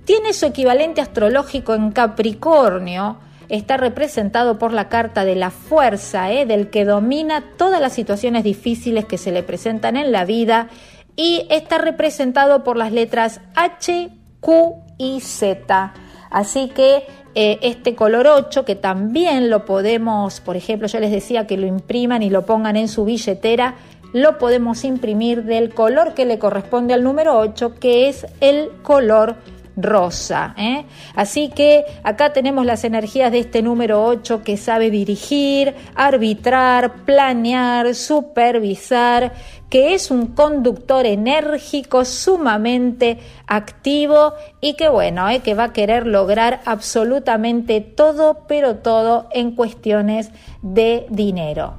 Tiene 0.04 0.34
su 0.34 0.48
equivalente 0.48 1.00
astrológico 1.00 1.76
en 1.76 1.92
Capricornio, 1.92 3.18
está 3.48 3.78
representado 3.78 4.60
por 4.60 4.74
la 4.74 4.90
carta 4.90 5.24
de 5.24 5.36
la 5.36 5.50
fuerza, 5.50 6.32
¿eh? 6.32 6.46
del 6.46 6.70
que 6.70 6.84
domina 6.84 7.44
todas 7.58 7.80
las 7.80 7.94
situaciones 7.94 8.44
difíciles 8.44 9.06
que 9.06 9.18
se 9.18 9.32
le 9.32 9.44
presentan 9.44 9.96
en 9.96 10.12
la 10.12 10.26
vida 10.26 10.68
y 11.16 11.48
está 11.50 11.78
representado 11.78 12.66
por 12.66 12.76
las 12.76 12.92
letras 12.92 13.40
H, 13.56 14.10
Q 14.42 14.91
y 15.02 15.20
Z. 15.20 15.94
Así 16.30 16.70
que 16.70 17.08
eh, 17.34 17.60
este 17.62 17.96
color 17.96 18.28
8, 18.28 18.64
que 18.66 18.76
también 18.76 19.50
lo 19.50 19.66
podemos, 19.66 20.40
por 20.40 20.56
ejemplo, 20.56 20.88
yo 20.88 21.00
les 21.00 21.12
decía 21.12 21.48
que 21.48 21.58
lo 21.58 21.66
impriman 21.66 22.24
y 22.24 22.30
lo 22.30 22.46
pongan 22.46 22.78
en 22.78 22.88
su 22.88 23.04
billetera, 23.04 23.76
lo 24.14 24.38
podemos 24.38 24.84
imprimir 24.84 25.44
del 25.44 25.74
color 25.74 26.14
que 26.14 26.26
le 26.26 26.38
corresponde 26.38 26.94
al 26.94 27.04
número 27.04 27.40
8, 27.40 27.76
que 27.80 28.10
es 28.10 28.28
el 28.42 28.70
color 28.84 29.38
rosa. 29.82 30.54
¿eh? 30.58 30.86
Así 31.16 31.50
que 31.50 31.86
acá 32.04 32.34
tenemos 32.34 32.66
las 32.66 32.84
energías 32.84 33.32
de 33.32 33.40
este 33.40 33.62
número 33.62 34.04
8 34.06 34.44
que 34.44 34.58
sabe 34.58 34.90
dirigir, 34.90 35.76
arbitrar, 35.96 37.06
planear, 37.06 37.96
supervisar, 37.96 39.34
que 39.70 39.94
es 39.94 40.12
un 40.12 40.28
conductor 40.28 41.06
enérgico, 41.06 42.04
sumamente 42.04 43.20
activo 43.48 44.34
y 44.60 44.74
que 44.74 44.90
bueno, 44.90 45.30
¿eh? 45.30 45.40
que 45.40 45.54
va 45.54 45.66
a 45.66 45.74
querer 45.74 46.08
lograr 46.08 46.62
absolutamente 46.66 47.82
todo, 47.82 48.46
pero 48.48 48.78
todo 48.78 49.28
en 49.32 49.56
cuestiones 49.56 50.32
de 50.62 51.06
dinero. 51.10 51.76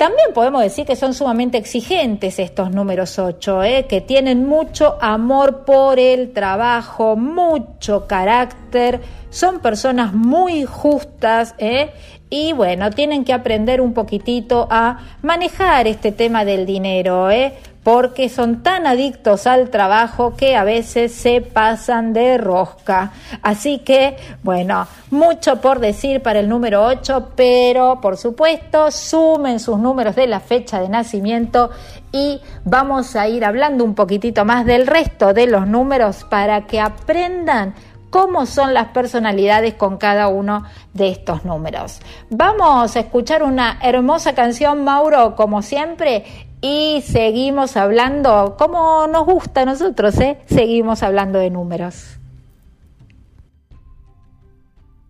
También 0.00 0.32
podemos 0.32 0.62
decir 0.62 0.86
que 0.86 0.96
son 0.96 1.12
sumamente 1.12 1.58
exigentes 1.58 2.38
estos 2.38 2.70
números 2.70 3.18
8, 3.18 3.64
¿eh? 3.64 3.86
que 3.86 4.00
tienen 4.00 4.46
mucho 4.46 4.96
amor 4.98 5.66
por 5.66 5.98
el 5.98 6.32
trabajo, 6.32 7.16
mucho 7.16 8.06
carácter, 8.06 9.02
son 9.28 9.60
personas 9.60 10.14
muy 10.14 10.64
justas 10.64 11.54
¿eh? 11.58 11.90
y 12.30 12.54
bueno, 12.54 12.88
tienen 12.88 13.24
que 13.24 13.34
aprender 13.34 13.82
un 13.82 13.92
poquitito 13.92 14.66
a 14.70 15.00
manejar 15.20 15.86
este 15.86 16.12
tema 16.12 16.46
del 16.46 16.64
dinero. 16.64 17.30
¿eh? 17.30 17.52
Porque 17.82 18.28
son 18.28 18.62
tan 18.62 18.86
adictos 18.86 19.46
al 19.46 19.70
trabajo 19.70 20.34
que 20.36 20.56
a 20.56 20.64
veces 20.64 21.12
se 21.14 21.40
pasan 21.40 22.12
de 22.12 22.36
rosca. 22.36 23.12
Así 23.42 23.78
que, 23.78 24.16
bueno, 24.42 24.86
mucho 25.10 25.60
por 25.60 25.80
decir 25.80 26.20
para 26.22 26.40
el 26.40 26.48
número 26.48 26.84
8, 26.84 27.30
pero 27.34 28.00
por 28.00 28.16
supuesto, 28.16 28.90
sumen 28.90 29.60
sus 29.60 29.78
números 29.78 30.14
de 30.14 30.26
la 30.26 30.40
fecha 30.40 30.80
de 30.80 30.88
nacimiento 30.88 31.70
y 32.12 32.40
vamos 32.64 33.16
a 33.16 33.28
ir 33.28 33.44
hablando 33.44 33.84
un 33.84 33.94
poquitito 33.94 34.44
más 34.44 34.66
del 34.66 34.86
resto 34.86 35.32
de 35.32 35.46
los 35.46 35.66
números 35.66 36.24
para 36.24 36.66
que 36.66 36.80
aprendan 36.80 37.74
cómo 38.10 38.44
son 38.44 38.74
las 38.74 38.88
personalidades 38.88 39.74
con 39.74 39.96
cada 39.96 40.28
uno 40.28 40.64
de 40.92 41.10
estos 41.10 41.44
números. 41.44 42.00
Vamos 42.28 42.96
a 42.96 43.00
escuchar 43.00 43.42
una 43.42 43.78
hermosa 43.82 44.34
canción, 44.34 44.84
Mauro, 44.84 45.36
como 45.36 45.62
siempre, 45.62 46.49
y 46.60 47.02
seguimos 47.06 47.76
hablando, 47.76 48.56
como 48.58 49.06
nos 49.06 49.24
gusta 49.24 49.62
a 49.62 49.64
nosotros, 49.64 50.18
¿eh? 50.20 50.42
seguimos 50.46 51.02
hablando 51.02 51.38
de 51.38 51.50
números. 51.50 52.16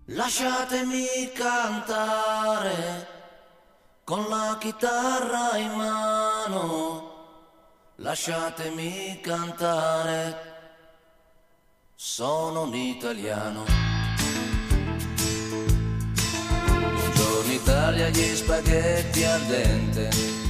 Lasciatemi 0.06 1.06
cantare 1.36 3.06
con 4.04 4.28
la 4.28 4.58
chitarra 4.60 5.56
in 5.58 5.72
mano, 5.72 7.12
lasciatemi 7.96 9.20
cantare, 9.22 10.36
sono 11.94 12.62
un 12.62 12.74
italiano. 12.74 13.64
Buongiorno 16.96 17.52
Italia, 17.52 18.08
gli 18.08 18.34
spaghetti 18.34 19.24
al 19.24 19.40
dente 19.42 20.49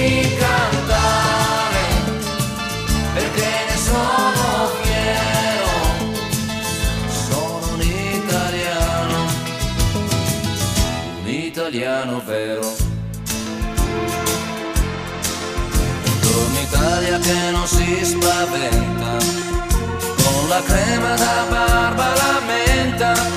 Cantare 0.00 1.84
perché 3.12 3.50
ne 3.68 3.76
sono 3.76 4.70
fiero. 4.80 5.72
Sono 7.28 7.82
italiano, 7.82 9.18
un 11.22 11.28
italiano 11.28 12.22
vero. 12.24 12.72
Buongiorno 16.02 16.58
Italia 16.60 17.18
che 17.18 17.50
non 17.50 17.66
si 17.66 18.02
spaventa, 18.02 19.18
con 20.16 20.48
la 20.48 20.62
crema 20.62 21.14
da 21.14 21.44
barba 21.50 22.14
la 22.14 22.40
menta, 22.46 23.12
con 23.12 23.26
un 23.26 23.29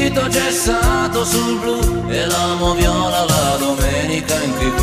vestito 0.00 0.28
gessato 0.28 1.24
sul 1.26 1.58
blu 1.58 2.08
e 2.08 2.26
l'amo 2.26 2.72
viola 2.74 3.24
la 3.24 3.56
domenica 3.58 4.34
in 4.42 4.52
tv. 4.56 4.82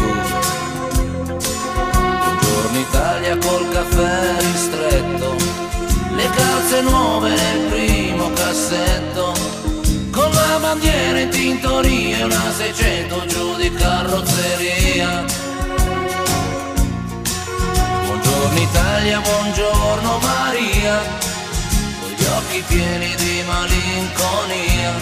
Buongiorno 1.92 2.78
Italia 2.78 3.38
col 3.38 3.68
caffè 3.70 4.36
ristretto, 4.40 5.36
le 6.16 6.30
calze 6.30 6.82
nuove 6.82 7.30
nel 7.30 7.66
primo 7.68 8.32
cassetto, 8.34 9.34
con 10.12 10.30
la 10.32 10.60
bandiera 10.60 11.20
in 11.20 11.30
tintoria 11.30 12.18
e 12.20 12.24
una 12.24 12.52
600 12.56 13.26
giù 13.26 13.56
di 13.56 13.74
carrozzeria. 13.74 15.26
Buongiorno 18.06 18.60
Italia, 18.60 19.20
buongiorno 19.20 20.20
Maria, 20.20 21.02
occhi 22.48 22.64
pieni 22.68 23.14
di 23.16 23.44
malinconia. 23.46 24.94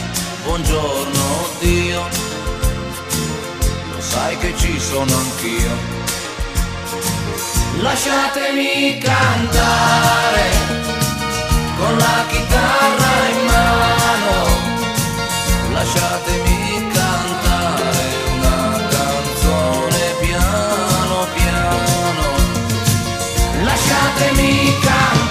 Buongiorno 0.43 1.49
Dio, 1.59 2.07
lo 3.91 4.01
sai 4.01 4.35
che 4.37 4.53
ci 4.57 4.79
sono 4.79 5.15
anch'io. 5.15 5.93
Lasciatemi 7.81 8.97
cantare 8.97 10.49
con 11.77 11.97
la 11.97 12.25
chitarra 12.29 13.27
in 13.29 13.45
mano. 13.45 14.33
Lasciatemi 15.71 16.87
cantare 16.93 18.05
una 18.37 18.87
canzone 18.89 20.15
piano 20.19 21.27
piano. 21.35 22.23
Lasciatemi 23.63 24.79
cantare 24.79 25.24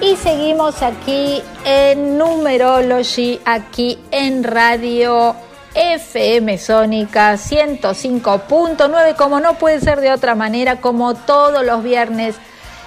Y 0.00 0.16
seguimos 0.16 0.82
aquí 0.82 1.42
en 1.64 2.16
Numerology, 2.16 3.40
aquí 3.44 3.98
en 4.12 4.44
Radio 4.44 5.34
FM 5.74 6.58
Sónica 6.58 7.34
105.9, 7.34 9.16
como 9.16 9.40
no 9.40 9.54
puede 9.54 9.80
ser 9.80 10.00
de 10.00 10.12
otra 10.12 10.34
manera, 10.36 10.80
como 10.80 11.14
todos 11.14 11.64
los 11.64 11.82
viernes. 11.82 12.36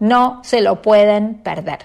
no 0.00 0.40
se 0.42 0.60
lo 0.60 0.82
pueden 0.82 1.42
perder. 1.42 1.78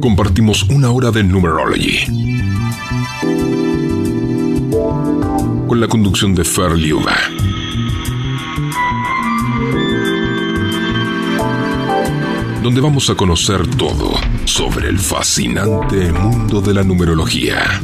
Compartimos 0.00 0.62
una 0.70 0.90
hora 0.90 1.10
de 1.10 1.22
Numerology. 1.24 2.06
Con 5.68 5.80
la 5.80 5.88
conducción 5.88 6.34
de 6.34 6.44
Fer 6.44 6.72
Liuba. 6.72 7.16
Donde 12.66 12.80
vamos 12.80 13.08
a 13.10 13.14
conocer 13.14 13.64
todo 13.76 14.10
sobre 14.44 14.88
el 14.88 14.98
fascinante 14.98 16.12
mundo 16.12 16.60
de 16.60 16.74
la 16.74 16.82
numerología. 16.82 17.80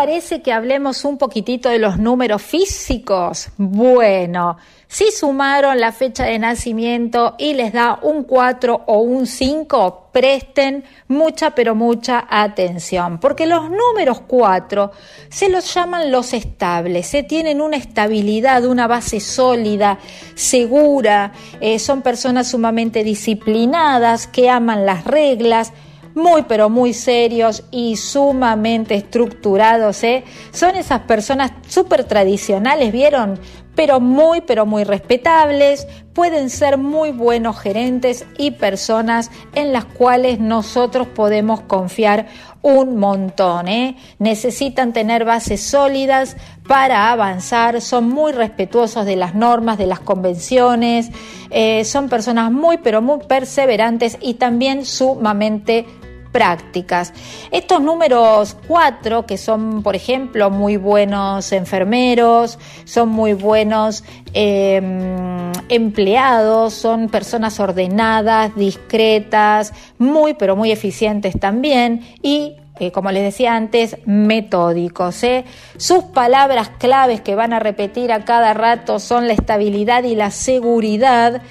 Parece 0.00 0.40
que 0.40 0.50
hablemos 0.50 1.04
un 1.04 1.18
poquitito 1.18 1.68
de 1.68 1.78
los 1.78 1.98
números 1.98 2.40
físicos? 2.40 3.50
Bueno, 3.58 4.56
si 4.88 5.10
sumaron 5.10 5.78
la 5.78 5.92
fecha 5.92 6.24
de 6.24 6.38
nacimiento 6.38 7.34
y 7.36 7.52
les 7.52 7.74
da 7.74 7.98
un 8.00 8.24
4 8.24 8.84
o 8.86 9.00
un 9.00 9.26
5, 9.26 10.08
presten 10.10 10.84
mucha 11.08 11.50
pero 11.50 11.74
mucha 11.74 12.26
atención, 12.30 13.20
porque 13.20 13.44
los 13.44 13.68
números 13.70 14.22
4 14.26 14.90
se 15.28 15.50
los 15.50 15.74
llaman 15.74 16.10
los 16.10 16.32
estables, 16.32 17.06
se 17.06 17.22
tienen 17.22 17.60
una 17.60 17.76
estabilidad, 17.76 18.64
una 18.64 18.86
base 18.86 19.20
sólida, 19.20 19.98
segura, 20.34 21.32
eh, 21.60 21.78
son 21.78 22.00
personas 22.00 22.48
sumamente 22.48 23.04
disciplinadas, 23.04 24.26
que 24.26 24.48
aman 24.48 24.86
las 24.86 25.04
reglas, 25.04 25.74
muy 26.14 26.42
pero 26.42 26.68
muy 26.68 26.92
serios 26.92 27.64
y 27.70 27.96
sumamente 27.96 28.94
estructurados. 28.94 30.02
¿eh? 30.04 30.24
Son 30.52 30.76
esas 30.76 31.00
personas 31.00 31.52
súper 31.68 32.04
tradicionales, 32.04 32.92
¿vieron? 32.92 33.38
Pero 33.74 34.00
muy, 34.00 34.40
pero 34.40 34.66
muy 34.66 34.84
respetables, 34.84 35.86
pueden 36.12 36.50
ser 36.50 36.76
muy 36.76 37.12
buenos 37.12 37.58
gerentes 37.58 38.26
y 38.36 38.52
personas 38.52 39.30
en 39.54 39.72
las 39.72 39.84
cuales 39.84 40.40
nosotros 40.40 41.06
podemos 41.06 41.60
confiar 41.62 42.26
un 42.62 42.96
montón. 42.96 43.68
¿eh? 43.68 43.96
Necesitan 44.18 44.92
tener 44.92 45.24
bases 45.24 45.62
sólidas 45.62 46.36
para 46.66 47.10
avanzar, 47.10 47.80
son 47.80 48.08
muy 48.08 48.32
respetuosos 48.32 49.06
de 49.06 49.16
las 49.16 49.34
normas, 49.34 49.78
de 49.78 49.86
las 49.86 50.00
convenciones, 50.00 51.10
eh, 51.50 51.84
son 51.84 52.08
personas 52.08 52.52
muy, 52.52 52.78
pero 52.78 53.02
muy 53.02 53.20
perseverantes 53.26 54.18
y 54.20 54.34
también 54.34 54.84
sumamente 54.84 55.86
prácticas. 56.32 57.12
Estos 57.50 57.80
números 57.80 58.56
cuatro, 58.66 59.26
que 59.26 59.36
son, 59.36 59.82
por 59.82 59.96
ejemplo, 59.96 60.50
muy 60.50 60.76
buenos 60.76 61.52
enfermeros, 61.52 62.58
son 62.84 63.08
muy 63.08 63.32
buenos 63.32 64.04
em, 64.32 65.52
empleados, 65.68 66.74
son 66.74 67.08
personas 67.08 67.58
ordenadas, 67.60 68.54
discretas, 68.54 69.72
muy, 69.98 70.34
pero 70.34 70.56
muy 70.56 70.70
eficientes 70.70 71.38
también 71.38 72.06
y 72.22 72.56
eh, 72.80 72.92
como 72.92 73.12
les 73.12 73.22
decía 73.22 73.54
antes, 73.54 73.98
metódicos. 74.06 75.22
¿eh? 75.22 75.44
Sus 75.76 76.04
palabras 76.04 76.70
claves 76.78 77.20
que 77.20 77.34
van 77.34 77.52
a 77.52 77.58
repetir 77.58 78.10
a 78.10 78.24
cada 78.24 78.54
rato 78.54 78.98
son 78.98 79.28
la 79.28 79.34
estabilidad 79.34 80.04
y 80.04 80.14
la 80.14 80.30
seguridad. 80.30 81.42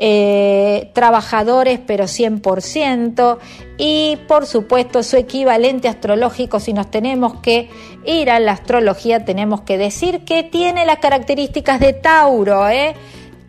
Eh, 0.00 0.90
trabajadores 0.94 1.80
pero 1.84 2.04
100% 2.04 3.38
y 3.78 4.16
por 4.28 4.46
supuesto 4.46 5.02
su 5.02 5.16
equivalente 5.16 5.88
astrológico 5.88 6.60
si 6.60 6.72
nos 6.72 6.88
tenemos 6.88 7.40
que 7.40 7.68
ir 8.06 8.30
a 8.30 8.38
la 8.38 8.52
astrología 8.52 9.24
tenemos 9.24 9.62
que 9.62 9.76
decir 9.76 10.24
que 10.24 10.44
tiene 10.44 10.86
las 10.86 10.98
características 10.98 11.80
de 11.80 11.94
Tauro. 11.94 12.68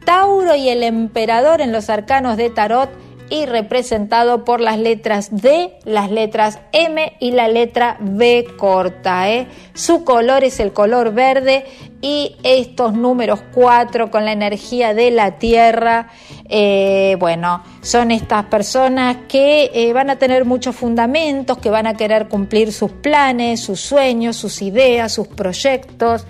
Tauro 0.06 0.56
y 0.56 0.70
el 0.70 0.82
emperador 0.82 1.62
en 1.62 1.72
los 1.72 1.88
arcanos 1.92 2.36
de 2.36 2.50
Tarot 2.50 2.90
y 3.30 3.46
representado 3.46 4.44
por 4.44 4.60
las 4.60 4.78
letras 4.80 5.30
D, 5.32 5.78
las 5.86 6.12
letras 6.12 6.60
M 6.72 7.14
y 7.20 7.32
la 7.32 7.48
letra 7.48 7.98
B 8.00 8.46
corta. 8.58 9.30
¿eh? 9.30 9.48
Su 9.74 10.04
color 10.04 10.44
es 10.44 10.60
el 10.60 10.74
color 10.74 11.14
verde 11.14 11.66
y 12.02 12.38
estos 12.44 12.94
números 12.94 13.42
4 13.54 14.10
con 14.10 14.26
la 14.26 14.32
energía 14.32 14.94
de 14.94 15.12
la 15.12 15.38
Tierra, 15.38 16.10
eh, 16.48 17.16
bueno, 17.20 17.64
son 17.82 18.12
estas 18.12 18.46
personas 18.46 19.18
que 19.28 19.70
eh, 19.74 19.94
van 19.94 20.10
a 20.10 20.18
tener 20.18 20.46
muchos 20.46 20.76
fundamentos, 20.76 21.58
que 21.58 21.70
van 21.70 21.88
a 21.88 21.96
querer 21.96 22.28
cumplir 22.28 22.72
sus 22.74 22.92
planes, 22.92 23.60
sus 23.60 23.80
sueños, 23.80 24.38
sus 24.38 24.62
ideas, 24.62 25.14
sus 25.14 25.28
proyectos. 25.28 26.26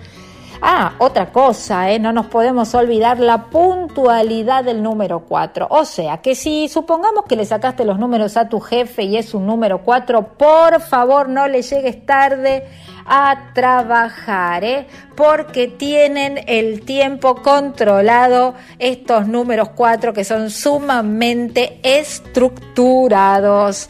Ah, 0.62 0.92
otra 0.98 1.32
cosa, 1.32 1.90
¿eh? 1.90 1.98
no 1.98 2.12
nos 2.12 2.26
podemos 2.26 2.74
olvidar 2.74 3.18
la 3.18 3.46
puntualidad 3.46 4.62
del 4.62 4.82
número 4.82 5.20
4. 5.20 5.68
O 5.70 5.86
sea, 5.86 6.18
que 6.18 6.34
si 6.34 6.68
supongamos 6.68 7.24
que 7.24 7.34
le 7.34 7.46
sacaste 7.46 7.86
los 7.86 7.98
números 7.98 8.36
a 8.36 8.50
tu 8.50 8.60
jefe 8.60 9.04
y 9.04 9.16
es 9.16 9.32
un 9.32 9.46
número 9.46 9.78
4, 9.78 10.34
por 10.36 10.82
favor 10.82 11.30
no 11.30 11.48
le 11.48 11.62
llegues 11.62 12.04
tarde 12.04 12.66
a 13.06 13.52
trabajar, 13.54 14.62
¿eh? 14.62 14.86
porque 15.16 15.66
tienen 15.66 16.44
el 16.46 16.82
tiempo 16.82 17.36
controlado 17.36 18.52
estos 18.78 19.26
números 19.26 19.70
4 19.70 20.12
que 20.12 20.24
son 20.24 20.50
sumamente 20.50 21.80
estructurados. 21.82 23.88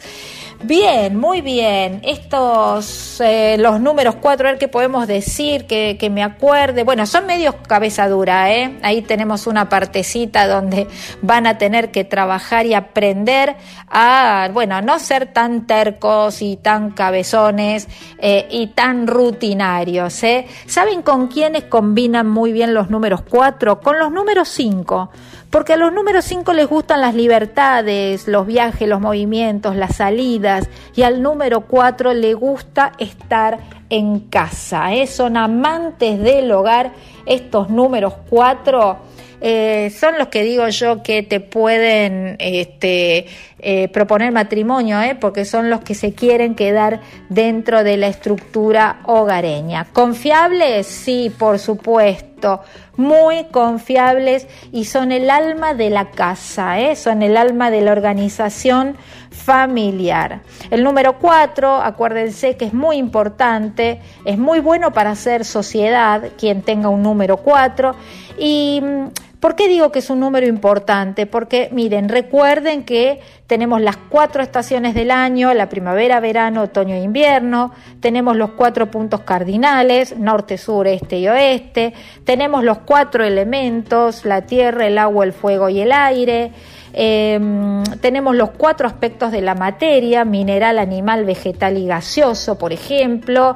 Bien, 0.63 1.17
muy 1.17 1.41
bien. 1.41 2.01
Estos, 2.03 3.19
eh, 3.19 3.55
los 3.57 3.81
números 3.81 4.15
cuatro, 4.21 4.47
a 4.47 4.51
ver 4.51 4.59
qué 4.59 4.67
podemos 4.67 5.07
decir, 5.07 5.65
que, 5.65 5.97
que, 5.99 6.11
me 6.11 6.21
acuerde. 6.23 6.83
Bueno, 6.83 7.07
son 7.07 7.25
medios 7.25 7.55
cabeza 7.67 8.07
dura, 8.07 8.53
¿eh? 8.53 8.77
Ahí 8.83 9.01
tenemos 9.01 9.47
una 9.47 9.69
partecita 9.69 10.47
donde 10.47 10.87
van 11.23 11.47
a 11.47 11.57
tener 11.57 11.89
que 11.89 12.03
trabajar 12.03 12.67
y 12.67 12.75
aprender 12.75 13.55
a, 13.89 14.49
bueno, 14.53 14.79
no 14.83 14.99
ser 14.99 15.33
tan 15.33 15.65
tercos 15.65 16.43
y 16.43 16.57
tan 16.57 16.91
cabezones 16.91 17.87
eh, 18.19 18.47
y 18.51 18.67
tan 18.67 19.07
rutinarios, 19.07 20.21
¿eh? 20.23 20.45
¿Saben 20.67 21.01
con 21.01 21.27
quiénes 21.27 21.63
combinan 21.63 22.29
muy 22.29 22.51
bien 22.51 22.75
los 22.75 22.91
números 22.91 23.23
cuatro? 23.27 23.79
Con 23.79 23.97
los 23.97 24.11
números 24.11 24.47
cinco 24.47 25.09
porque 25.51 25.73
a 25.73 25.77
los 25.77 25.91
números 25.91 26.23
5 26.25 26.53
les 26.53 26.67
gustan 26.67 27.01
las 27.01 27.13
libertades, 27.13 28.27
los 28.27 28.47
viajes, 28.47 28.87
los 28.87 29.01
movimientos, 29.01 29.75
las 29.75 29.97
salidas, 29.97 30.69
y 30.95 31.03
al 31.03 31.21
número 31.21 31.61
4 31.61 32.13
le 32.13 32.33
gusta 32.33 32.93
estar 32.97 33.59
en 33.89 34.21
casa. 34.21 34.93
¿eh? 34.93 35.05
Son 35.07 35.35
amantes 35.35 36.19
del 36.19 36.51
hogar 36.53 36.93
estos 37.25 37.69
números 37.69 38.13
4 38.29 39.10
eh, 39.41 39.89
son 39.89 40.19
los 40.19 40.27
que 40.27 40.43
digo 40.43 40.67
yo 40.69 41.01
que 41.01 41.23
te 41.23 41.39
pueden 41.39 42.35
este, 42.39 43.25
eh, 43.59 43.87
proponer 43.89 44.31
matrimonio, 44.31 45.01
¿eh? 45.01 45.15
porque 45.19 45.45
son 45.45 45.71
los 45.71 45.81
que 45.81 45.95
se 45.95 46.13
quieren 46.13 46.53
quedar 46.53 47.01
dentro 47.29 47.83
de 47.83 47.97
la 47.97 48.07
estructura 48.07 49.01
hogareña. 49.05 49.87
¿Confiables? 49.93 50.85
Sí, 50.85 51.31
por 51.35 51.57
supuesto. 51.57 52.61
Muy 52.97 53.45
confiables 53.45 54.47
y 54.71 54.85
son 54.85 55.11
el 55.11 55.29
alma 55.29 55.73
de 55.73 55.89
la 55.89 56.11
casa, 56.11 56.79
¿eh? 56.79 56.95
son 56.95 57.23
el 57.23 57.35
alma 57.35 57.71
de 57.71 57.81
la 57.81 57.91
organización 57.91 58.95
familiar. 59.31 60.41
El 60.69 60.83
número 60.83 61.17
cuatro, 61.17 61.75
acuérdense 61.75 62.57
que 62.57 62.65
es 62.65 62.73
muy 62.73 62.97
importante, 62.97 63.99
es 64.25 64.37
muy 64.37 64.59
bueno 64.59 64.91
para 64.91 65.11
hacer 65.11 65.45
sociedad 65.45 66.29
quien 66.37 66.61
tenga 66.61 66.89
un 66.89 67.01
número 67.01 67.37
cuatro 67.37 67.95
y 68.37 68.81
mm, 68.83 69.07
¿Por 69.41 69.55
qué 69.55 69.67
digo 69.67 69.91
que 69.91 69.97
es 69.97 70.11
un 70.11 70.19
número 70.19 70.45
importante? 70.45 71.25
Porque 71.25 71.69
miren, 71.71 72.09
recuerden 72.09 72.83
que 72.83 73.21
tenemos 73.47 73.81
las 73.81 73.97
cuatro 73.97 74.43
estaciones 74.43 74.93
del 74.93 75.09
año, 75.09 75.51
la 75.55 75.67
primavera, 75.67 76.19
verano, 76.19 76.61
otoño 76.61 76.93
e 76.93 76.99
invierno, 76.99 77.71
tenemos 78.01 78.37
los 78.37 78.51
cuatro 78.51 78.91
puntos 78.91 79.21
cardinales, 79.21 80.15
norte, 80.15 80.59
sur, 80.59 80.85
este 80.85 81.17
y 81.17 81.27
oeste, 81.27 81.95
tenemos 82.23 82.63
los 82.63 82.77
cuatro 82.85 83.25
elementos, 83.25 84.25
la 84.25 84.43
tierra, 84.43 84.85
el 84.85 84.99
agua, 84.99 85.25
el 85.25 85.33
fuego 85.33 85.69
y 85.69 85.81
el 85.81 85.91
aire. 85.91 86.51
Em, 86.93 87.83
tenemos 88.01 88.35
los 88.35 88.51
cuatro 88.51 88.87
aspectos 88.87 89.31
de 89.31 89.41
la 89.41 89.55
materia, 89.55 90.25
mineral, 90.25 90.79
animal, 90.79 91.25
vegetal 91.25 91.77
y 91.77 91.87
gaseoso, 91.87 92.57
por 92.57 92.73
ejemplo. 92.73 93.55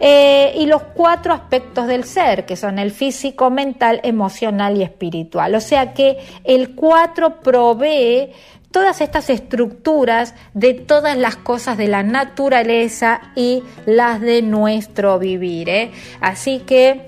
Eh, 0.00 0.52
y 0.56 0.66
los 0.66 0.82
cuatro 0.94 1.32
aspectos 1.34 1.88
del 1.88 2.04
ser, 2.04 2.46
que 2.46 2.54
son 2.54 2.78
el 2.78 2.92
físico, 2.92 3.50
mental, 3.50 4.00
emocional 4.04 4.76
y 4.76 4.82
espiritual. 4.82 5.54
O 5.56 5.60
sea 5.60 5.92
que 5.92 6.18
el 6.44 6.76
cuatro 6.76 7.40
provee 7.40 8.30
todas 8.70 9.00
estas 9.00 9.30
estructuras 9.30 10.34
de 10.54 10.74
todas 10.74 11.16
las 11.16 11.36
cosas 11.36 11.76
de 11.76 11.88
la 11.88 12.02
naturaleza 12.02 13.20
y 13.34 13.62
las 13.86 14.20
de 14.20 14.42
nuestro 14.42 15.18
vivir. 15.18 15.68
¿eh? 15.68 15.90
Así 16.20 16.60
que 16.60 17.07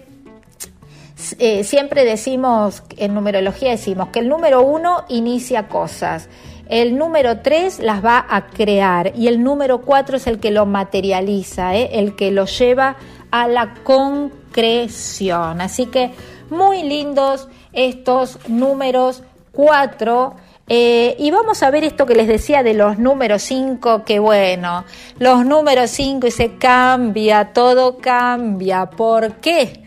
eh, 1.38 1.64
siempre 1.64 2.04
decimos, 2.04 2.82
en 2.96 3.14
numerología 3.14 3.70
decimos 3.70 4.08
que 4.08 4.20
el 4.20 4.28
número 4.28 4.62
uno 4.62 5.04
inicia 5.08 5.68
cosas, 5.68 6.28
el 6.70 6.96
número 6.96 7.40
3 7.40 7.80
las 7.80 8.04
va 8.04 8.24
a 8.28 8.46
crear 8.46 9.12
y 9.16 9.26
el 9.26 9.42
número 9.42 9.80
4 9.80 10.16
es 10.18 10.26
el 10.28 10.38
que 10.38 10.52
lo 10.52 10.66
materializa, 10.66 11.74
¿eh? 11.74 11.90
el 11.94 12.14
que 12.14 12.30
lo 12.30 12.46
lleva 12.46 12.96
a 13.32 13.48
la 13.48 13.74
concreción. 13.82 15.60
Así 15.60 15.86
que 15.86 16.12
muy 16.48 16.84
lindos 16.84 17.48
estos 17.72 18.38
números 18.48 19.24
4. 19.52 20.34
Eh, 20.72 21.16
y 21.18 21.32
vamos 21.32 21.64
a 21.64 21.70
ver 21.72 21.82
esto 21.82 22.06
que 22.06 22.14
les 22.14 22.28
decía 22.28 22.62
de 22.62 22.74
los 22.74 23.00
números 23.00 23.42
5, 23.42 24.04
que 24.04 24.20
bueno, 24.20 24.84
los 25.18 25.44
números 25.44 25.90
5 25.90 26.28
y 26.28 26.30
se 26.30 26.54
cambia, 26.54 27.52
todo 27.52 27.98
cambia. 27.98 28.86
¿Por 28.86 29.34
qué? 29.40 29.82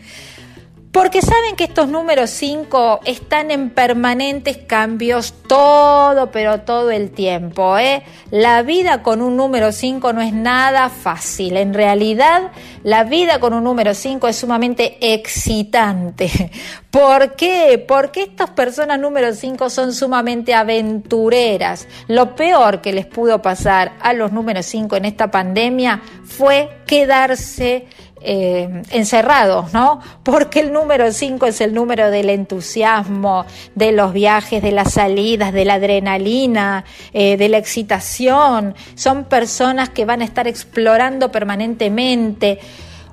Porque 0.94 1.22
saben 1.22 1.56
que 1.56 1.64
estos 1.64 1.88
números 1.88 2.30
5 2.30 3.00
están 3.04 3.50
en 3.50 3.70
permanentes 3.70 4.58
cambios 4.58 5.34
todo, 5.48 6.30
pero 6.30 6.60
todo 6.60 6.92
el 6.92 7.10
tiempo. 7.10 7.76
¿eh? 7.78 8.04
La 8.30 8.62
vida 8.62 9.02
con 9.02 9.20
un 9.20 9.36
número 9.36 9.72
5 9.72 10.12
no 10.12 10.22
es 10.22 10.32
nada 10.32 10.88
fácil. 10.90 11.56
En 11.56 11.74
realidad, 11.74 12.52
la 12.84 13.02
vida 13.02 13.40
con 13.40 13.54
un 13.54 13.64
número 13.64 13.92
5 13.92 14.28
es 14.28 14.36
sumamente 14.36 14.98
excitante. 15.00 16.30
¿Por 16.92 17.34
qué? 17.34 17.84
Porque 17.88 18.22
estas 18.22 18.50
personas 18.50 19.00
número 19.00 19.34
5 19.34 19.70
son 19.70 19.92
sumamente 19.92 20.54
aventureras. 20.54 21.88
Lo 22.06 22.36
peor 22.36 22.80
que 22.80 22.92
les 22.92 23.06
pudo 23.06 23.42
pasar 23.42 23.94
a 24.00 24.12
los 24.12 24.30
números 24.30 24.66
5 24.66 24.94
en 24.94 25.06
esta 25.06 25.28
pandemia 25.28 26.02
fue 26.24 26.82
quedarse 26.86 27.88
eh, 28.24 28.82
encerrados, 28.90 29.72
¿no? 29.72 30.00
Porque 30.22 30.60
el 30.60 30.72
número 30.72 31.12
5 31.12 31.46
es 31.46 31.60
el 31.60 31.74
número 31.74 32.10
del 32.10 32.30
entusiasmo, 32.30 33.44
de 33.74 33.92
los 33.92 34.12
viajes, 34.12 34.62
de 34.62 34.72
las 34.72 34.94
salidas, 34.94 35.52
de 35.52 35.64
la 35.64 35.74
adrenalina, 35.74 36.84
eh, 37.12 37.36
de 37.36 37.48
la 37.48 37.58
excitación. 37.58 38.74
Son 38.94 39.24
personas 39.24 39.90
que 39.90 40.04
van 40.04 40.22
a 40.22 40.24
estar 40.24 40.48
explorando 40.48 41.30
permanentemente. 41.30 42.60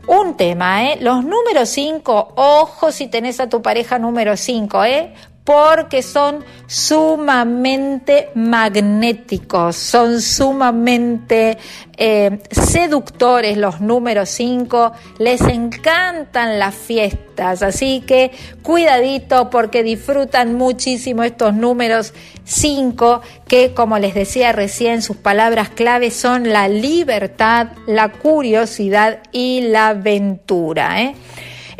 un 0.07 0.35
tema, 0.35 0.85
¿eh? 0.85 0.97
Los 0.99 1.23
números 1.23 1.69
5, 1.69 2.33
ojo 2.35 2.91
si 2.91 3.07
tenés 3.07 3.39
a 3.39 3.47
tu 3.47 3.61
pareja 3.61 3.99
número 3.99 4.35
5, 4.35 4.83
¿eh? 4.83 5.13
Porque 5.43 6.03
son 6.03 6.43
sumamente 6.67 8.29
magnéticos, 8.35 9.75
son 9.75 10.21
sumamente 10.21 11.57
eh, 11.97 12.39
seductores 12.51 13.57
los 13.57 13.81
números 13.81 14.29
5, 14.29 14.91
les 15.17 15.41
encantan 15.41 16.59
las 16.59 16.75
fiestas, 16.75 17.63
así 17.63 18.03
que 18.05 18.31
cuidadito 18.61 19.49
porque 19.49 19.81
disfrutan 19.81 20.53
muchísimo 20.53 21.23
estos 21.23 21.55
números 21.55 22.13
5 22.43 23.21
que 23.47 23.73
como 23.73 23.97
les 23.97 24.13
decía 24.13 24.51
recién 24.51 25.01
sus 25.01 25.17
palabras 25.17 25.69
clave 25.69 26.11
son 26.11 26.49
la 26.49 26.67
libertad, 26.67 27.69
la 27.87 28.11
curiosidad 28.11 29.19
y 29.31 29.61
la 29.61 29.89
aventura. 29.89 31.01
¿eh? 31.01 31.15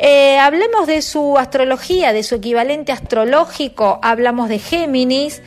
Eh, 0.04 0.40
hablemos 0.40 0.88
de 0.88 1.04
su 1.04 1.38
astrología, 1.38 2.12
de 2.12 2.24
su 2.24 2.34
equivalente 2.34 2.92
astrológico, 2.92 4.00
hablamos 4.02 4.50
de 4.50 4.58
Géminis. 4.58 5.42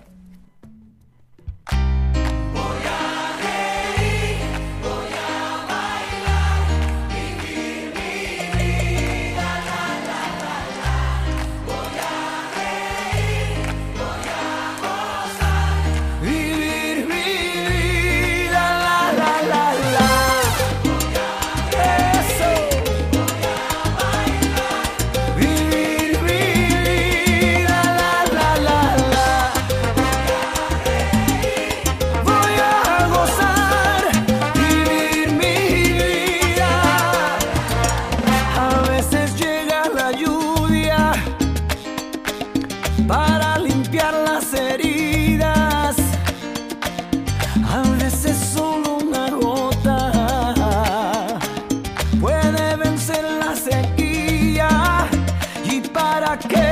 que 56.48 56.69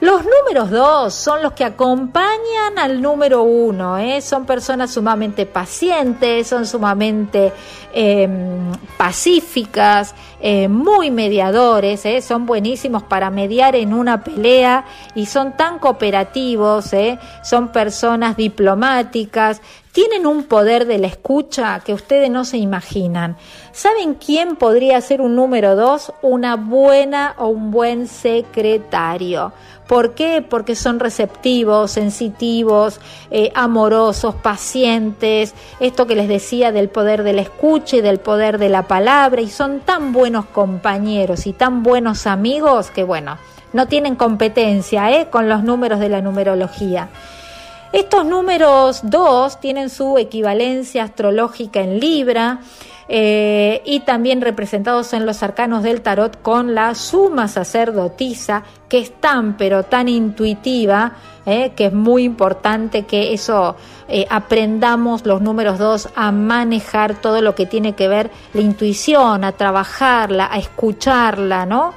los 0.00 0.22
números 0.24 0.70
dos 0.70 1.14
son 1.14 1.42
los 1.42 1.52
que 1.52 1.64
acompañan 1.64 2.78
al 2.78 3.00
número 3.00 3.42
uno, 3.42 3.96
¿eh? 3.96 4.20
son 4.20 4.44
personas 4.44 4.92
sumamente 4.92 5.46
pacientes, 5.46 6.46
son 6.46 6.66
sumamente 6.66 7.50
em, 7.94 8.72
pacíficas, 8.98 10.14
eh, 10.38 10.68
muy 10.68 11.10
mediadores, 11.10 12.04
¿eh? 12.04 12.20
son 12.20 12.44
buenísimos 12.44 13.04
para 13.04 13.30
mediar 13.30 13.74
en 13.74 13.94
una 13.94 14.22
pelea 14.22 14.84
y 15.14 15.24
son 15.24 15.56
tan 15.56 15.78
cooperativos, 15.78 16.90
son 17.42 17.68
personas 17.68 18.36
diplomáticas, 18.36 19.62
tienen 19.96 20.26
un 20.26 20.44
poder 20.44 20.86
de 20.86 20.98
la 20.98 21.06
escucha 21.06 21.80
que 21.80 21.94
ustedes 21.94 22.30
no 22.30 22.44
se 22.44 22.58
imaginan. 22.58 23.38
¿Saben 23.72 24.12
quién 24.12 24.56
podría 24.56 25.00
ser 25.00 25.22
un 25.22 25.34
número 25.34 25.74
dos? 25.74 26.12
Una 26.20 26.56
buena 26.56 27.34
o 27.38 27.46
un 27.48 27.70
buen 27.70 28.06
secretario 28.06 29.54
¿Por 29.86 30.14
qué? 30.14 30.44
Porque 30.46 30.74
son 30.74 31.00
receptivos, 31.00 31.92
sensitivos, 31.92 33.00
eh, 33.30 33.52
amorosos, 33.54 34.34
pacientes, 34.34 35.54
esto 35.80 36.06
que 36.06 36.16
les 36.16 36.28
decía 36.28 36.72
del 36.72 36.90
poder 36.90 37.22
de 37.22 37.32
la 37.32 37.40
escucha 37.42 37.96
y 37.96 38.00
del 38.02 38.18
poder 38.18 38.58
de 38.58 38.68
la 38.68 38.82
palabra, 38.82 39.40
y 39.40 39.48
son 39.48 39.80
tan 39.80 40.12
buenos 40.12 40.44
compañeros 40.46 41.46
y 41.46 41.54
tan 41.54 41.82
buenos 41.82 42.26
amigos 42.26 42.90
que, 42.90 43.04
bueno, 43.04 43.38
no 43.72 43.86
tienen 43.86 44.16
competencia 44.16 45.10
¿eh? 45.12 45.28
con 45.30 45.48
los 45.48 45.62
números 45.62 46.00
de 46.00 46.08
la 46.08 46.20
numerología. 46.20 47.08
Estos 47.92 48.24
números 48.24 49.00
2 49.04 49.60
tienen 49.60 49.90
su 49.90 50.18
equivalencia 50.18 51.04
astrológica 51.04 51.80
en 51.80 52.00
Libra. 52.00 52.60
Eh, 53.08 53.82
y 53.84 54.00
también 54.00 54.40
representados 54.40 55.12
en 55.12 55.26
los 55.26 55.44
arcanos 55.44 55.84
del 55.84 56.00
tarot 56.00 56.42
con 56.42 56.74
la 56.74 56.96
suma 56.96 57.46
sacerdotisa, 57.46 58.64
que 58.88 58.98
es 58.98 59.12
tan 59.20 59.56
pero 59.56 59.84
tan 59.84 60.08
intuitiva, 60.08 61.12
eh, 61.46 61.70
que 61.76 61.86
es 61.86 61.92
muy 61.92 62.24
importante 62.24 63.04
que 63.04 63.32
eso 63.32 63.76
eh, 64.08 64.26
aprendamos 64.28 65.24
los 65.24 65.40
números 65.40 65.78
dos 65.78 66.08
a 66.16 66.32
manejar 66.32 67.20
todo 67.20 67.40
lo 67.42 67.54
que 67.54 67.66
tiene 67.66 67.92
que 67.94 68.08
ver 68.08 68.32
la 68.54 68.62
intuición, 68.62 69.44
a 69.44 69.52
trabajarla, 69.52 70.48
a 70.50 70.58
escucharla, 70.58 71.66
¿no? 71.66 71.94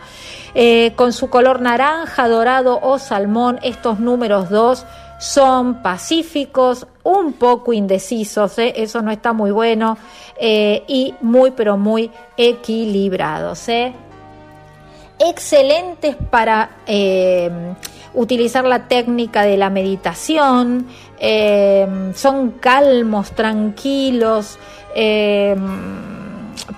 con 0.96 1.14
su 1.14 1.30
color 1.30 1.62
naranja, 1.62 2.28
dorado 2.28 2.80
o 2.82 2.98
salmón, 2.98 3.60
estos 3.62 4.00
números 4.00 4.50
dos 4.50 4.84
son 5.20 5.84
pacíficos, 5.84 6.88
un 7.04 7.34
poco 7.34 7.74
indecisos, 7.74 8.58
¿eh? 8.58 8.74
eso 8.78 9.02
no 9.02 9.12
está 9.12 9.34
muy 9.34 9.52
bueno, 9.52 9.98
eh, 10.40 10.84
y 10.88 11.14
muy 11.22 11.52
pero 11.52 11.78
muy 11.78 12.10
equilibrados. 12.38 13.68
¿eh? 13.68 13.94
Excelentes 15.20 16.16
para 16.16 16.70
utilizar 18.14 18.64
la 18.64 18.88
técnica 18.88 19.44
de 19.44 19.58
la 19.58 19.70
meditación, 19.70 20.88
son 22.16 22.52
calmos, 22.62 23.32
tranquilos, 23.32 24.58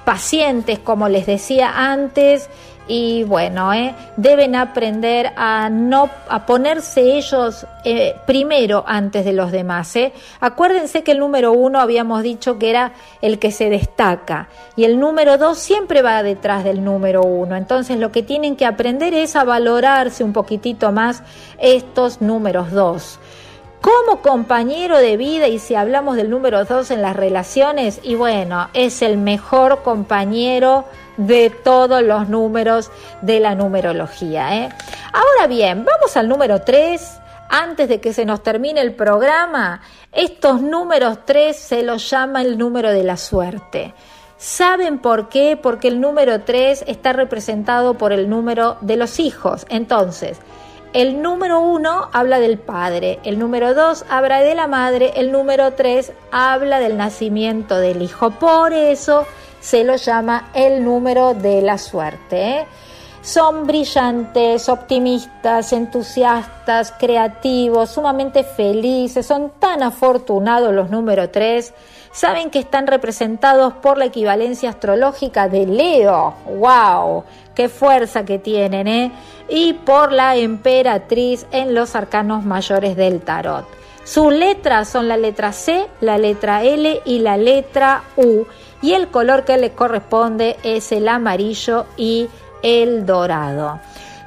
pacientes, 0.04 0.80
como 0.80 1.08
les 1.08 1.28
decía 1.28 1.92
antes, 1.92 2.50
y 2.88 3.24
bueno, 3.24 3.74
eh, 3.74 3.96
deben 4.18 4.56
aprender 4.56 5.32
a 5.36 5.70
no 5.70 6.10
a 6.28 6.46
ponerse 6.46 7.18
ellos 7.18 7.66
eh, 7.84 8.16
primero 8.26 8.84
antes 8.86 9.24
de 9.24 9.34
los 9.34 9.52
demás. 9.52 9.96
Eh. 9.96 10.14
Acuérdense 10.40 11.04
que 11.04 11.12
el 11.12 11.20
número 11.20 11.52
uno 11.52 11.80
habíamos 11.80 12.24
dicho 12.24 12.58
que 12.60 12.70
era 12.70 12.94
el 13.22 13.40
que 13.40 13.52
se 13.52 13.70
destaca 13.70 14.50
y 14.76 14.84
el 14.84 15.00
número 15.00 15.38
dos 15.38 15.58
siempre 15.58 16.02
va 16.02 16.24
detrás 16.24 16.64
del 16.64 16.84
número 16.84 17.22
uno. 17.22 17.56
Entonces 17.56 17.98
lo 17.98 18.12
que 18.12 18.24
tienen 18.24 18.56
que 18.56 18.66
aprender 18.66 19.14
es 19.14 19.36
a 19.36 19.44
valorarse 19.44 20.24
un 20.24 20.34
poquitito 20.34 20.92
más 20.92 21.24
estos 21.60 22.22
números 22.22 22.72
dos 22.72 23.20
como 23.82 24.22
compañero 24.22 24.98
de 24.98 25.18
vida 25.18 25.48
y 25.48 25.58
si 25.60 25.76
hablamos 25.76 26.16
del 26.16 26.30
número 26.30 26.66
dos 26.66 26.92
en 26.92 27.02
las 27.02 27.16
relaciones 27.16 28.00
y 28.04 28.16
bueno, 28.16 28.70
es 28.74 29.02
el 29.02 29.18
mejor 29.18 29.82
compañero 29.82 30.86
de 31.18 31.50
todos 31.50 32.04
los 32.04 32.30
números 32.30 32.92
de 33.22 33.40
la 33.40 33.56
numerología. 33.56 34.56
¿eh? 34.56 34.70
Ahora 35.12 35.48
bien, 35.48 35.84
vamos 35.84 36.16
al 36.16 36.30
número 36.30 36.62
3. 36.62 37.20
Antes 37.50 37.90
de 37.90 38.00
que 38.00 38.14
se 38.14 38.24
nos 38.24 38.42
termine 38.44 38.80
el 38.80 38.94
programa, 38.94 39.82
estos 40.14 40.62
números 40.62 41.20
3 41.26 41.54
se 41.54 41.84
los 41.84 42.10
llama 42.10 42.42
el 42.42 42.58
número 42.58 42.92
de 42.92 43.04
la 43.04 43.18
suerte. 43.18 43.94
¿Saben 44.38 45.00
por 45.00 45.28
qué? 45.28 45.60
Porque 45.62 45.90
el 45.90 46.00
número 46.00 46.42
3 46.42 46.86
está 46.88 47.14
representado 47.14 47.96
por 47.96 48.14
el 48.14 48.30
número 48.30 48.78
de 48.82 48.96
los 48.96 49.20
hijos. 49.20 49.66
Entonces, 49.70 50.40
el 50.94 51.22
número 51.22 51.62
1 51.62 52.10
habla 52.12 52.39
del 52.39 52.58
padre, 52.58 53.20
el 53.24 53.39
número 53.39 53.74
2 53.74 54.06
habla 54.10 54.42
de 54.42 54.56
la 54.56 54.68
madre, 54.68 55.14
el 55.16 55.32
número 55.32 55.74
3 55.74 56.12
habla 56.32 56.80
del 56.80 56.98
nacimiento 56.98 57.78
del 57.78 58.02
hijo. 58.02 58.32
Por 58.32 58.74
eso 58.74 59.26
se 59.62 59.86
lo 59.86 59.96
llama 59.96 60.50
el 60.54 60.84
número 60.84 61.34
de 61.34 61.62
la 61.62 61.78
suerte. 61.78 62.60
¿eh? 62.60 62.66
Son 63.22 63.68
brillantes, 63.68 64.68
optimistas, 64.68 65.72
entusiastas, 65.72 66.92
creativos, 67.00 67.92
sumamente 67.92 68.44
felices, 68.44 69.26
son 69.26 69.52
tan 69.60 69.84
afortunados 69.84 70.74
los 70.74 70.89
número 70.89 71.30
3. 71.30 71.74
Saben 72.12 72.49
que 72.49 72.59
están 72.59 72.88
representados 72.88 73.74
por 73.74 73.97
la 73.97 74.05
equivalencia 74.05 74.70
astrológica 74.70 75.47
de 75.47 75.66
Leo. 75.66 76.34
¡Wow! 76.45 77.24
¡Qué 77.55 77.70
fuerza 77.70 78.26
que 78.26 78.38
tienen, 78.38 78.88
eh! 78.88 79.12
Y 79.47 79.74
por 79.74 80.12
la 80.12 80.36
emperatriz 80.36 81.45
en 81.51 81.74
los 81.74 81.95
arcanos 81.95 82.43
mayores 82.43 82.97
del 82.97 83.22
tarot. 83.22 83.66
Sus 84.03 84.34
letras 84.34 84.89
son 84.89 85.07
la 85.07 85.16
letra 85.16 85.53
C, 85.53 85.88
la 86.01 86.18
letra 86.18 86.64
L 86.64 87.01
y 87.05 87.20
la 87.20 87.38
letra 87.38 88.03
U. 88.18 88.45
Y 88.82 88.93
el 88.93 89.07
color 89.07 89.45
que 89.45 89.57
le 89.57 89.72
corresponde 89.72 90.57
es 90.64 90.91
el 90.91 91.07
amarillo 91.07 91.86
y 91.95 92.28
el 92.64 93.05
dorado. 93.05 93.80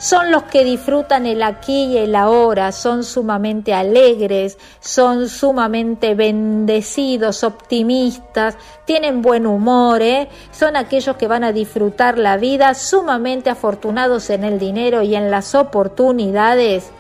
Son 0.05 0.31
los 0.31 0.43
que 0.43 0.65
disfrutan 0.65 1.25
el 1.25 1.43
aquí 1.43 1.85
y 1.85 1.97
el 1.97 2.15
ahora, 2.15 2.73
son 2.73 3.05
sumamente 3.05 3.73
alegres, 3.73 4.59
son 4.79 5.31
sumamente 5.31 6.15
bendecidos, 6.15 7.43
optimistas, 7.43 8.59
tienen 8.85 9.23
buen 9.23 9.47
humor, 9.47 10.03
¿eh? 10.03 10.29
son 10.53 10.77
aquellos 10.77 11.17
que 11.17 11.27
van 11.27 11.43
a 11.43 11.53
disfrutar 11.53 12.19
la 12.19 12.37
vida, 12.37 12.75
sumamente 12.75 13.49
afortunados 13.49 14.29
en 14.29 14.45
el 14.45 14.59
dinero 14.59 15.01
y 15.01 15.15
en 15.15 15.31
las 15.31 15.55
oportunidades 15.55 16.91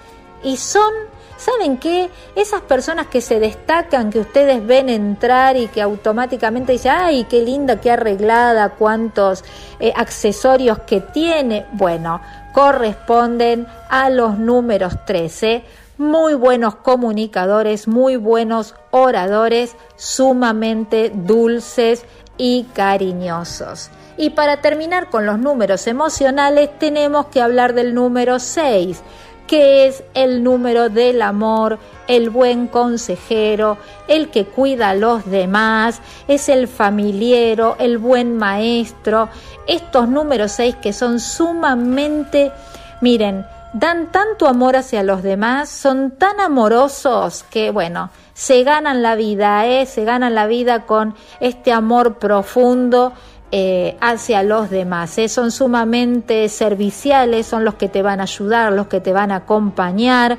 y 0.42 0.56
son 0.56 0.90
¿Saben 1.36 1.78
qué? 1.78 2.10
Esas 2.36 2.62
personas 2.62 3.08
que 3.08 3.20
se 3.20 3.38
destacan, 3.40 4.10
que 4.10 4.20
ustedes 4.20 4.64
ven 4.64 4.88
entrar 4.88 5.56
y 5.56 5.66
que 5.66 5.82
automáticamente 5.82 6.72
dicen, 6.72 6.92
ay, 6.96 7.24
qué 7.24 7.42
linda, 7.42 7.80
qué 7.80 7.90
arreglada, 7.90 8.70
cuántos 8.70 9.44
eh, 9.78 9.92
accesorios 9.94 10.78
que 10.86 11.00
tiene, 11.00 11.66
bueno, 11.72 12.20
corresponden 12.54 13.66
a 13.90 14.08
los 14.08 14.38
números 14.38 15.04
13. 15.04 15.64
Muy 15.98 16.34
buenos 16.34 16.76
comunicadores, 16.76 17.88
muy 17.88 18.16
buenos 18.16 18.74
oradores, 18.92 19.76
sumamente 19.96 21.10
dulces 21.12 22.04
y 22.38 22.66
cariñosos. 22.72 23.90
Y 24.16 24.30
para 24.30 24.60
terminar 24.60 25.10
con 25.10 25.26
los 25.26 25.38
números 25.38 25.88
emocionales 25.88 26.70
tenemos 26.78 27.26
que 27.26 27.42
hablar 27.42 27.74
del 27.74 27.92
número 27.92 28.38
6 28.38 29.02
que 29.46 29.86
es 29.86 30.04
el 30.14 30.42
número 30.42 30.88
del 30.88 31.22
amor, 31.22 31.78
el 32.06 32.30
buen 32.30 32.66
consejero, 32.66 33.78
el 34.08 34.30
que 34.30 34.46
cuida 34.46 34.90
a 34.90 34.94
los 34.94 35.26
demás, 35.26 36.00
es 36.28 36.48
el 36.48 36.68
familiero, 36.68 37.76
el 37.78 37.98
buen 37.98 38.36
maestro. 38.36 39.28
Estos 39.66 40.08
números 40.08 40.52
seis 40.52 40.76
que 40.76 40.92
son 40.92 41.20
sumamente, 41.20 42.52
miren, 43.00 43.46
dan 43.74 44.12
tanto 44.12 44.46
amor 44.46 44.76
hacia 44.76 45.02
los 45.02 45.22
demás, 45.22 45.68
son 45.68 46.12
tan 46.12 46.40
amorosos 46.40 47.44
que, 47.50 47.70
bueno, 47.70 48.10
se 48.32 48.62
ganan 48.64 49.02
la 49.02 49.14
vida, 49.14 49.66
¿eh? 49.66 49.86
se 49.86 50.04
ganan 50.04 50.34
la 50.34 50.46
vida 50.46 50.86
con 50.86 51.14
este 51.40 51.72
amor 51.72 52.18
profundo 52.18 53.12
eh, 53.56 53.96
hacia 54.00 54.42
los 54.42 54.68
demás. 54.68 55.16
¿eh? 55.16 55.28
Son 55.28 55.52
sumamente 55.52 56.48
serviciales, 56.48 57.46
son 57.46 57.64
los 57.64 57.74
que 57.74 57.88
te 57.88 58.02
van 58.02 58.18
a 58.18 58.24
ayudar, 58.24 58.72
los 58.72 58.88
que 58.88 59.00
te 59.00 59.12
van 59.12 59.30
a 59.30 59.36
acompañar 59.36 60.38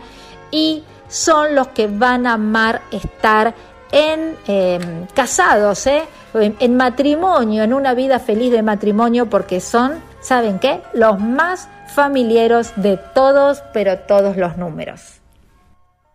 y 0.51 0.83
son 1.07 1.55
los 1.55 1.69
que 1.69 1.87
van 1.87 2.27
a 2.27 2.33
amar 2.33 2.81
estar 2.91 3.55
en 3.93 4.35
em, 4.47 5.05
casados, 5.13 5.87
¿eh? 5.87 6.03
en, 6.33 6.57
en 6.59 6.75
matrimonio, 6.75 7.63
en 7.63 7.73
una 7.73 7.93
vida 7.93 8.19
feliz 8.19 8.51
de 8.51 8.61
matrimonio, 8.61 9.29
porque 9.29 9.61
son, 9.61 9.93
¿saben 10.19 10.59
qué? 10.59 10.81
Los 10.91 11.17
más 11.17 11.69
familiares 11.87 12.73
de 12.75 12.97
todos, 12.97 13.63
pero 13.71 13.97
todos 13.97 14.35
los 14.35 14.57
números. 14.57 15.21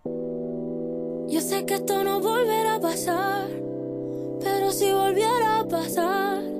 Yo 0.05 1.41
sé 1.41 1.65
que 1.65 1.77
esto 1.77 2.05
no 2.05 2.21
volverá 2.21 2.75
a 2.75 2.81
pasar, 2.81 3.47
pero 4.43 4.71
si 4.71 4.93
volviera 4.93 5.61
a 5.61 5.65
pasar 5.65 6.60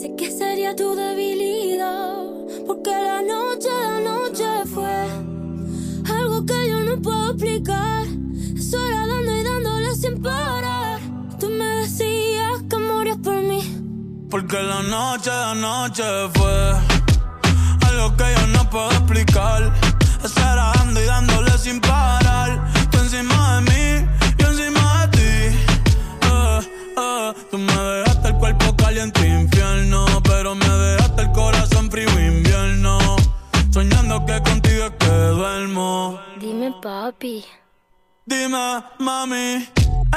Sé 0.00 0.14
que 0.14 0.30
sería 0.30 0.76
tu 0.76 0.94
debilidad, 0.94 2.14
porque 2.68 2.90
la 2.90 3.20
noche 3.20 3.68
de 3.68 4.04
noche 4.04 4.44
fue 4.72 4.96
algo 6.16 6.46
que 6.46 6.68
yo 6.70 6.80
no 6.84 7.02
puedo 7.02 7.32
explicar. 7.32 8.06
Eso 8.56 8.76
era 8.86 9.06
dando 9.08 9.34
y 9.34 9.42
dándole 9.42 9.96
sin 9.96 10.22
parar. 10.22 11.00
Tú 11.40 11.48
me 11.48 11.64
decías 11.80 12.62
que 12.70 12.76
morías 12.76 13.16
por 13.16 13.42
mí. 13.42 13.60
Porque 14.30 14.62
la 14.62 14.82
noche 14.82 15.32
de 15.32 15.54
noche 15.56 16.04
fue 16.34 16.74
algo 17.88 18.16
que 18.16 18.26
yo 18.36 18.46
no 18.56 18.70
puedo 18.70 18.90
explicar. 18.92 19.72
Eso 20.22 20.40
era 20.40 20.74
dando 20.76 21.02
y 21.02 21.06
dándole 21.06 21.58
sin 21.58 21.80
parar. 21.80 22.70
Tú 22.92 22.98
encima 22.98 23.56
de 23.56 23.60
mí, 23.62 24.08
yo 24.38 24.46
encima 24.46 25.06
de 25.06 25.18
ti. 25.18 25.58
Uh, 26.30 27.00
uh, 27.00 27.34
tú 27.50 27.58
me 27.58 27.77
papi. 36.80 37.44
Dime, 38.26 38.82
mami, 38.98 39.66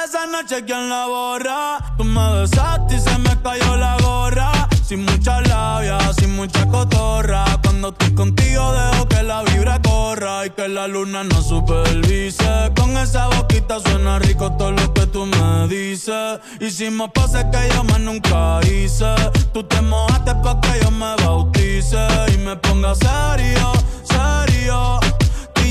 esa 0.04 0.26
noche 0.28 0.64
quién 0.66 0.90
la 0.90 1.08
borra. 1.08 1.78
Tú 1.98 2.04
me 2.04 2.42
besaste 2.42 2.96
y 2.96 3.00
se 3.00 3.18
me 3.20 3.42
cayó 3.42 3.78
la 3.78 3.98
gorra. 4.02 4.52
Sin 4.84 5.06
mucha 5.06 5.40
labia, 5.42 5.98
sin 6.14 6.36
mucha 6.36 6.66
cotorra. 6.68 7.46
Cuando 7.64 7.90
estoy 7.90 8.14
contigo 8.14 8.74
dejo 8.74 9.08
que 9.08 9.24
la 9.24 9.44
vibra 9.44 9.82
corra 9.82 10.46
y 10.46 10.50
que 10.50 10.68
la 10.68 10.88
luna 10.88 11.24
no 11.24 11.42
supervise. 11.42 12.72
Con 12.76 12.98
esa 12.98 13.28
boquita 13.28 13.80
suena 13.80 14.20
rico 14.20 14.52
todo 14.58 14.72
lo 14.72 14.94
que 14.94 15.08
tú 15.08 15.26
me 15.26 15.68
dices. 15.70 16.40
Hicimos 16.60 17.12
poses 17.12 17.46
que 17.46 17.70
yo 17.74 17.84
más 17.86 18.02
nunca 18.02 18.60
hice. 18.66 19.16
Tú 19.54 19.64
te 19.64 19.80
mojaste 19.82 20.36
pa' 20.36 20.60
que 20.60 20.82
yo 20.84 20.92
me 20.92 21.16
bautice 21.24 22.06
y 22.34 22.38
me 22.40 22.58
ponga 22.58 22.94
serio, 22.96 23.72
serio. 24.04 25.00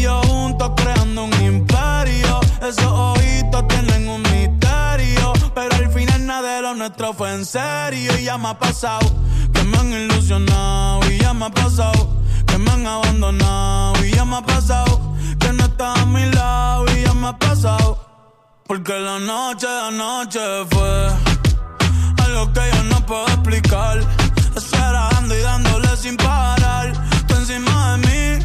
Juntos 0.07 0.72
creando 0.76 1.24
un 1.24 1.34
imperio. 1.42 2.40
Esos 2.61 2.84
ojitos 2.84 3.68
tienen 3.68 4.09
un 4.09 4.22
misterio. 4.22 5.32
Pero 5.55 5.76
al 5.76 5.92
final 5.92 6.26
nada 6.26 6.57
de 6.57 6.62
lo 6.62 6.74
nuestro 6.74 7.12
fue 7.12 7.32
en 7.34 7.44
serio. 7.44 8.16
Y 8.18 8.24
ya 8.24 8.38
me 8.38 8.48
ha 8.48 8.59
pasado 8.59 9.07
que 9.53 9.62
me 9.64 9.76
han 9.78 9.92
ilusionado. 9.92 11.01
Y 11.11 11.18
ya 11.18 11.34
me 11.34 11.46
ha 11.46 11.51
pasado 11.51 12.09
que 12.46 12.59
me 12.59 12.70
han 12.70 12.86
abandonado. 12.86 14.05
Y 14.05 14.12
ya 14.12 14.24
me 14.24 14.36
ha 14.36 14.42
pasado 14.42 15.14
que 15.38 15.53
no 15.53 15.64
estás 15.64 15.98
a 15.98 16.07
mi 16.07 16.24
lado. 16.32 16.84
Y 16.96 17.03
ya 17.05 17.14
me 17.14 17.28
ha 17.28 17.38
pasado. 17.38 17.98
Porque 18.66 18.92
la 18.92 19.18
noche 19.18 19.66
de 19.66 19.92
noche 19.98 20.40
fue 20.70 21.09
algo 22.24 22.53
que 22.53 22.61
yo 22.72 22.82
no 22.84 23.05
puedo 23.05 23.26
explicar. 23.26 23.98
Esperando 24.57 25.36
y 25.36 25.40
dándole 25.42 25.96
sin 25.96 26.16
parar. 26.16 26.92
Tú 27.26 27.34
encima 27.34 27.92
de 27.92 28.07
mí, 28.07 28.44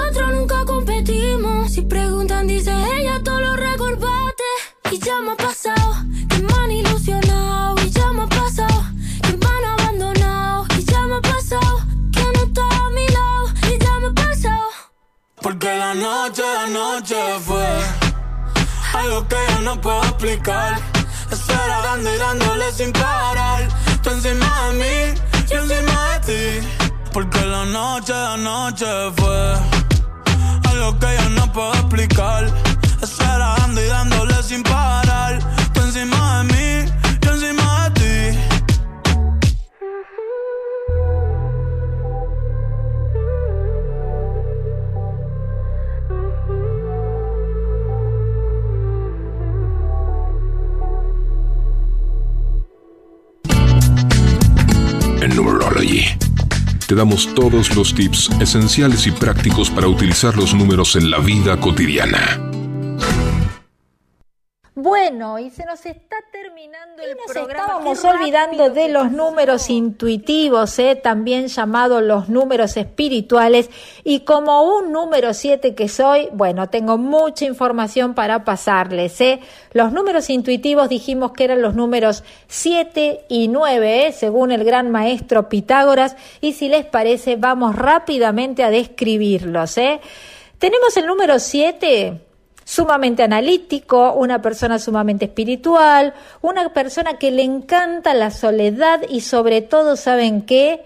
noche 16.41 16.65
de 16.65 16.73
noche 16.73 17.39
fue 17.45 17.67
algo 18.93 19.27
que 19.27 19.35
yo 19.49 19.61
no 19.61 19.79
puedo 19.79 20.01
explicar. 20.03 20.79
Estar 21.31 21.83
dando 21.83 22.13
y 22.13 22.17
dándole 22.17 22.71
sin 22.71 22.91
parar. 22.91 23.67
Tú 24.01 24.09
encima 24.09 24.67
de 24.67 24.73
mí, 24.73 25.21
yo 25.49 25.59
encima 25.59 26.19
de 26.19 26.61
ti. 26.61 26.67
porque 27.13 27.45
la 27.45 27.65
noche 27.65 28.13
anoche 28.13 28.85
fue 29.17 29.53
algo 30.69 30.97
que 30.99 31.07
yo 31.17 31.29
no 31.29 31.51
puedo 31.51 31.73
explicar. 31.73 32.70
Te 56.91 56.95
damos 56.95 57.33
todos 57.33 57.73
los 57.73 57.93
tips 57.95 58.29
esenciales 58.41 59.07
y 59.07 59.11
prácticos 59.11 59.69
para 59.69 59.87
utilizar 59.87 60.35
los 60.35 60.53
números 60.53 60.97
en 60.97 61.09
la 61.09 61.19
vida 61.19 61.57
cotidiana. 61.57 62.50
Bueno, 64.81 65.37
y 65.37 65.51
se 65.51 65.63
nos 65.63 65.85
está 65.85 66.15
terminando 66.31 67.03
el 67.03 67.15
programa. 67.15 67.51
Estábamos 67.51 68.03
olvidando 68.03 68.69
de 68.71 68.89
los 68.89 69.11
números 69.11 69.69
intuitivos, 69.69 70.79
¿eh? 70.79 70.95
también 70.95 71.49
llamados 71.49 72.01
los 72.01 72.29
números 72.29 72.77
espirituales. 72.77 73.69
Y 74.03 74.21
como 74.21 74.63
un 74.63 74.91
número 74.91 75.35
7 75.35 75.75
que 75.75 75.87
soy, 75.87 76.29
bueno, 76.33 76.67
tengo 76.69 76.97
mucha 76.97 77.45
información 77.45 78.15
para 78.15 78.43
pasarles. 78.43 79.21
¿eh? 79.21 79.39
Los 79.73 79.91
números 79.91 80.31
intuitivos 80.31 80.89
dijimos 80.89 81.33
que 81.33 81.43
eran 81.43 81.61
los 81.61 81.75
números 81.75 82.23
7 82.47 83.25
y 83.29 83.49
9, 83.49 84.07
¿eh? 84.07 84.11
según 84.13 84.51
el 84.51 84.63
gran 84.63 84.89
maestro 84.89 85.47
Pitágoras. 85.47 86.15
Y 86.41 86.53
si 86.53 86.69
les 86.69 86.85
parece, 86.85 87.35
vamos 87.35 87.75
rápidamente 87.75 88.63
a 88.63 88.71
describirlos. 88.71 89.77
¿eh? 89.77 90.01
Tenemos 90.57 90.97
el 90.97 91.05
número 91.05 91.37
7 91.37 92.30
sumamente 92.71 93.21
analítico, 93.21 94.13
una 94.13 94.41
persona 94.41 94.79
sumamente 94.79 95.25
espiritual, 95.25 96.13
una 96.41 96.71
persona 96.71 97.17
que 97.17 97.29
le 97.29 97.43
encanta 97.43 98.13
la 98.13 98.31
soledad 98.31 99.01
y 99.09 99.19
sobre 99.19 99.59
todo, 99.61 99.97
¿saben 99.97 100.43
qué? 100.43 100.85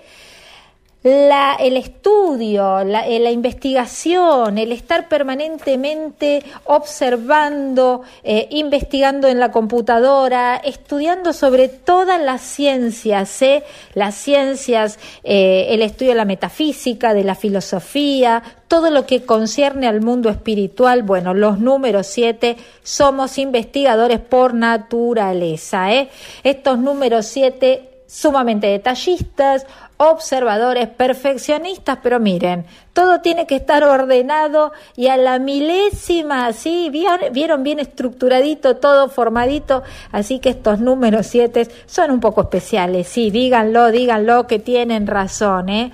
La, 1.05 1.53
el 1.59 1.77
estudio, 1.77 2.83
la, 2.83 3.07
eh, 3.07 3.19
la, 3.19 3.29
investigación, 3.29 4.57
el 4.57 4.71
estar 4.71 5.07
permanentemente 5.07 6.41
observando, 6.63 8.01
eh, 8.23 8.47
investigando 8.49 9.27
en 9.27 9.39
la 9.39 9.51
computadora, 9.51 10.55
estudiando 10.55 11.31
sobre 11.31 11.67
todas 11.67 12.19
las 12.19 12.41
ciencias, 12.41 13.39
¿eh? 13.43 13.61
las 13.93 14.15
ciencias, 14.15 14.97
eh, 15.23 15.67
el 15.69 15.83
estudio 15.83 16.13
de 16.13 16.17
la 16.17 16.25
metafísica, 16.25 17.13
de 17.13 17.23
la 17.23 17.35
filosofía, 17.35 18.41
todo 18.67 18.89
lo 18.89 19.05
que 19.05 19.25
concierne 19.27 19.87
al 19.87 20.01
mundo 20.01 20.31
espiritual, 20.31 21.03
bueno, 21.03 21.35
los 21.35 21.59
números 21.59 22.07
siete 22.07 22.57
somos 22.81 23.37
investigadores 23.37 24.19
por 24.21 24.55
naturaleza. 24.55 25.93
¿eh? 25.93 26.09
Estos 26.43 26.79
números 26.79 27.27
siete 27.27 27.94
sumamente 28.15 28.67
detallistas, 28.67 29.67
observadores, 29.97 30.87
perfeccionistas, 30.87 31.99
pero 32.01 32.17
miren, 32.17 32.65
todo 32.93 33.19
tiene 33.19 33.45
que 33.45 33.57
estar 33.57 33.83
ordenado 33.83 34.71
y 34.95 35.07
a 35.07 35.17
la 35.17 35.37
milésima, 35.37 36.53
¿sí? 36.53 36.89
¿Vieron, 36.89 37.63
bien 37.63 37.79
estructuradito, 37.79 38.77
todo 38.77 39.09
formadito? 39.09 39.83
Así 40.13 40.39
que 40.39 40.49
estos 40.51 40.79
números 40.79 41.27
siete 41.27 41.67
son 41.87 42.09
un 42.09 42.21
poco 42.21 42.43
especiales, 42.43 43.09
sí, 43.09 43.31
díganlo, 43.31 43.91
díganlo 43.91 44.47
que 44.47 44.59
tienen 44.59 45.07
razón, 45.07 45.67
¿eh? 45.67 45.91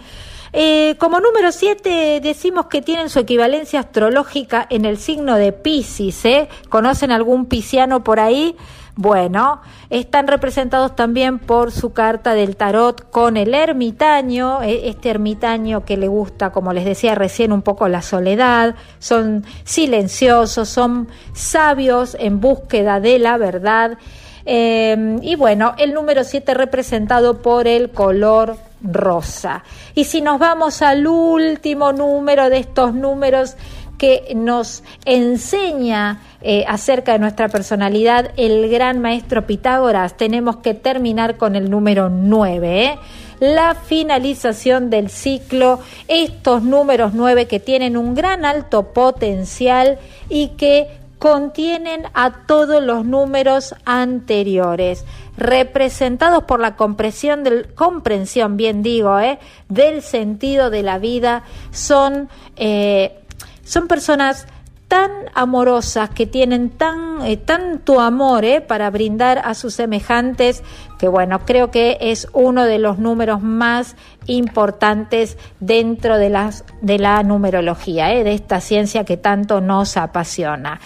Eh, 0.54 0.96
como 1.00 1.22
número 1.22 1.54
7 1.54 2.20
decimos 2.22 2.66
que 2.66 2.82
tienen 2.82 3.10
su 3.10 3.20
equivalencia 3.20 3.80
astrológica 3.80 4.68
en 4.70 4.84
el 4.84 4.98
signo 4.98 5.38
de 5.38 5.54
Pisces. 5.54 6.26
¿eh? 6.26 6.50
¿Conocen 6.68 7.10
algún 7.10 7.46
pisciano 7.46 8.04
por 8.04 8.20
ahí? 8.20 8.58
Bueno, 8.96 9.62
están 9.90 10.28
representados 10.28 10.96
también 10.96 11.40
por 11.40 11.72
su 11.72 11.94
carta 11.94 12.34
del 12.34 12.58
tarot 12.58 13.10
con 13.10 13.38
el 13.38 13.54
ermitaño, 13.54 14.62
e, 14.64 14.90
este 14.90 15.10
ermitaño 15.10 15.86
que 15.86 15.96
le 15.96 16.10
gusta, 16.10 16.52
como 16.52 16.74
les 16.74 16.84
decía 16.84 17.16
recién, 17.16 17.54
un 17.54 17.62
poco 17.62 17.88
la 17.88 18.02
soledad, 18.02 18.76
son 19.00 19.46
silenciosos, 19.64 20.68
son 20.68 21.08
sabios 21.34 22.18
en 22.20 22.42
búsqueda 22.42 23.00
de 23.00 23.18
la 23.20 23.38
verdad. 23.38 23.98
Eh, 24.46 25.18
y 25.22 25.36
bueno, 25.36 25.74
el 25.78 25.94
número 25.94 26.26
7 26.26 26.54
representado 26.54 27.42
por 27.42 27.68
el 27.68 27.92
color 27.92 28.58
rosa. 28.84 29.64
Y 29.96 30.06
si 30.06 30.22
nos 30.22 30.40
vamos 30.40 30.82
al 30.82 31.08
último 31.08 31.94
número 31.94 32.50
de 32.50 32.58
estos 32.58 32.94
números 32.94 33.56
que 34.02 34.34
nos 34.36 34.84
enseña 35.06 36.24
eh, 36.42 36.66
acerca 36.68 37.12
de 37.12 37.20
nuestra 37.20 37.50
personalidad 37.50 38.32
el 38.36 38.68
gran 38.68 39.00
maestro 39.00 39.46
Pitágoras, 39.46 40.18
tenemos 40.18 40.58
que 40.58 40.74
terminar 40.74 41.38
con 41.38 41.56
el 41.56 41.70
número 41.70 42.10
9. 42.10 42.84
¿eh? 42.84 43.00
La 43.40 43.76
finalización 43.76 44.90
del 44.90 45.12
ciclo, 45.12 45.82
estos 46.08 46.64
números 46.64 47.14
9 47.14 47.46
que 47.46 47.60
tienen 47.60 47.96
un 47.96 48.16
gran 48.16 48.44
alto 48.44 48.92
potencial 48.92 50.00
y 50.30 50.48
que 50.58 50.88
contienen 51.22 52.08
a 52.16 52.48
todos 52.48 52.82
los 52.82 53.06
números 53.06 53.76
anteriores, 53.86 55.06
representados 55.38 56.46
por 56.46 56.60
la 56.60 56.76
comprensión 56.76 57.44
del, 57.44 57.76
comprensión, 57.76 58.58
bien 58.58 58.82
digo, 58.82 59.20
¿eh? 59.20 59.38
del 59.70 60.02
sentido 60.02 60.72
de 60.72 60.82
la 60.82 60.98
vida, 60.98 61.44
son, 61.70 62.28
eh, 62.56 63.21
son 63.72 63.88
personas 63.88 64.48
tan 64.90 65.10
amorosas, 65.34 66.10
que 66.10 66.26
tienen 66.26 66.72
tan, 66.72 67.22
eh, 67.22 67.38
tanto 67.38 68.02
amor 68.02 68.44
eh, 68.44 68.60
para 68.60 68.90
brindar 68.90 69.38
a 69.46 69.54
sus 69.54 69.76
semejantes, 69.76 70.62
que 71.00 71.08
bueno, 71.08 71.46
creo 71.46 71.72
que 71.72 71.98
es 72.02 72.28
uno 72.34 72.66
de 72.66 72.80
los 72.80 73.00
números 73.00 73.42
más 73.42 73.96
importantes 74.26 75.38
dentro 75.62 76.18
de, 76.18 76.30
las, 76.30 76.66
de 76.82 77.00
la 77.00 77.24
numerología, 77.24 78.12
eh, 78.12 78.26
de 78.26 78.34
esta 78.34 78.60
ciencia 78.60 79.06
que 79.06 79.16
tanto 79.16 79.62
nos 79.62 79.96
apasiona. 79.96 80.82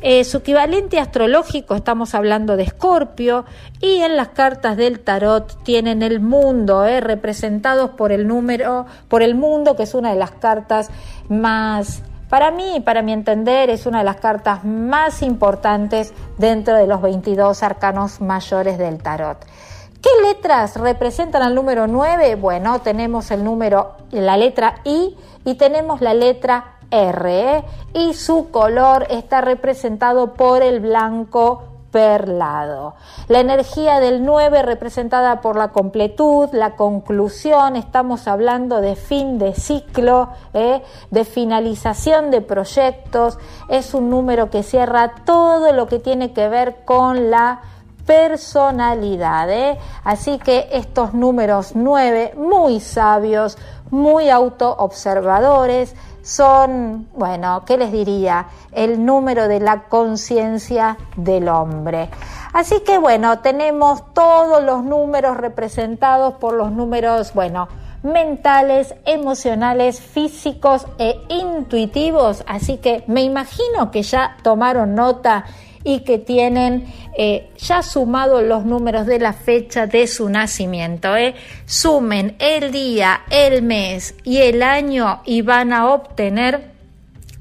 Eh, 0.00 0.22
su 0.22 0.38
equivalente 0.38 1.00
astrológico, 1.00 1.74
estamos 1.74 2.14
hablando 2.14 2.56
de 2.56 2.62
Escorpio, 2.62 3.44
y 3.80 3.96
en 3.96 4.16
las 4.16 4.28
cartas 4.28 4.76
del 4.76 5.00
tarot 5.00 5.60
tienen 5.64 6.02
el 6.02 6.20
mundo, 6.20 6.84
eh, 6.84 7.00
representados 7.00 7.90
por 7.90 8.12
el 8.12 8.28
número, 8.28 8.86
por 9.08 9.22
el 9.22 9.34
mundo, 9.34 9.74
que 9.74 9.82
es 9.82 9.94
una 9.94 10.10
de 10.10 10.16
las 10.16 10.30
cartas 10.30 10.90
más, 11.28 12.02
para 12.28 12.52
mí, 12.52 12.80
para 12.84 13.02
mi 13.02 13.12
entender, 13.12 13.70
es 13.70 13.86
una 13.86 13.98
de 13.98 14.04
las 14.04 14.16
cartas 14.16 14.64
más 14.64 15.20
importantes 15.22 16.12
dentro 16.36 16.76
de 16.76 16.86
los 16.86 17.02
22 17.02 17.64
arcanos 17.64 18.20
mayores 18.20 18.78
del 18.78 19.02
tarot. 19.02 19.44
¿Qué 20.00 20.10
letras 20.22 20.76
representan 20.76 21.42
al 21.42 21.56
número 21.56 21.88
9? 21.88 22.36
Bueno, 22.36 22.80
tenemos 22.82 23.32
el 23.32 23.42
número, 23.42 23.96
la 24.12 24.36
letra 24.36 24.76
I 24.84 25.16
y 25.44 25.56
tenemos 25.56 26.00
la 26.00 26.14
letra 26.14 26.77
R 26.90 27.56
¿eh? 27.56 27.64
y 27.94 28.14
su 28.14 28.50
color 28.50 29.06
está 29.10 29.40
representado 29.40 30.34
por 30.34 30.62
el 30.62 30.80
blanco 30.80 31.64
perlado. 31.90 32.94
La 33.28 33.40
energía 33.40 34.00
del 34.00 34.24
9 34.24 34.62
representada 34.62 35.40
por 35.40 35.56
la 35.56 35.68
completud, 35.68 36.48
la 36.52 36.76
conclusión, 36.76 37.76
estamos 37.76 38.28
hablando 38.28 38.80
de 38.80 38.94
fin 38.94 39.38
de 39.38 39.54
ciclo, 39.54 40.28
¿eh? 40.52 40.82
de 41.10 41.24
finalización 41.24 42.30
de 42.30 42.40
proyectos, 42.40 43.38
es 43.68 43.94
un 43.94 44.10
número 44.10 44.50
que 44.50 44.62
cierra 44.62 45.14
todo 45.24 45.72
lo 45.72 45.86
que 45.86 45.98
tiene 45.98 46.32
que 46.32 46.48
ver 46.48 46.84
con 46.84 47.30
la 47.30 47.60
personalidad. 48.06 49.50
¿eh? 49.50 49.78
Así 50.04 50.38
que 50.38 50.68
estos 50.72 51.14
números 51.14 51.72
9, 51.74 52.34
muy 52.36 52.80
sabios, 52.80 53.58
muy 53.90 54.30
autoobservadores, 54.30 55.94
son, 56.22 57.08
bueno, 57.14 57.64
¿qué 57.66 57.76
les 57.76 57.92
diría? 57.92 58.46
El 58.72 59.04
número 59.04 59.48
de 59.48 59.60
la 59.60 59.84
conciencia 59.84 60.96
del 61.16 61.48
hombre. 61.48 62.10
Así 62.52 62.80
que 62.80 62.98
bueno, 62.98 63.40
tenemos 63.40 64.02
todos 64.14 64.62
los 64.62 64.84
números 64.84 65.36
representados 65.36 66.34
por 66.34 66.54
los 66.54 66.72
números, 66.72 67.34
bueno, 67.34 67.68
mentales, 68.02 68.94
emocionales, 69.04 70.00
físicos 70.00 70.86
e 70.98 71.20
intuitivos. 71.28 72.44
Así 72.46 72.78
que 72.78 73.04
me 73.06 73.22
imagino 73.22 73.90
que 73.90 74.02
ya 74.02 74.36
tomaron 74.42 74.94
nota 74.94 75.44
y 75.88 76.00
que 76.00 76.18
tienen 76.18 76.84
eh, 77.16 77.48
ya 77.56 77.82
sumado 77.82 78.42
los 78.42 78.66
números 78.66 79.06
de 79.06 79.18
la 79.18 79.32
fecha 79.32 79.86
de 79.86 80.06
su 80.06 80.28
nacimiento. 80.28 81.16
¿eh? 81.16 81.34
Sumen 81.64 82.36
el 82.40 82.70
día, 82.72 83.22
el 83.30 83.62
mes 83.62 84.14
y 84.22 84.42
el 84.42 84.62
año 84.62 85.22
y 85.24 85.40
van 85.40 85.72
a 85.72 85.86
obtener 85.86 86.72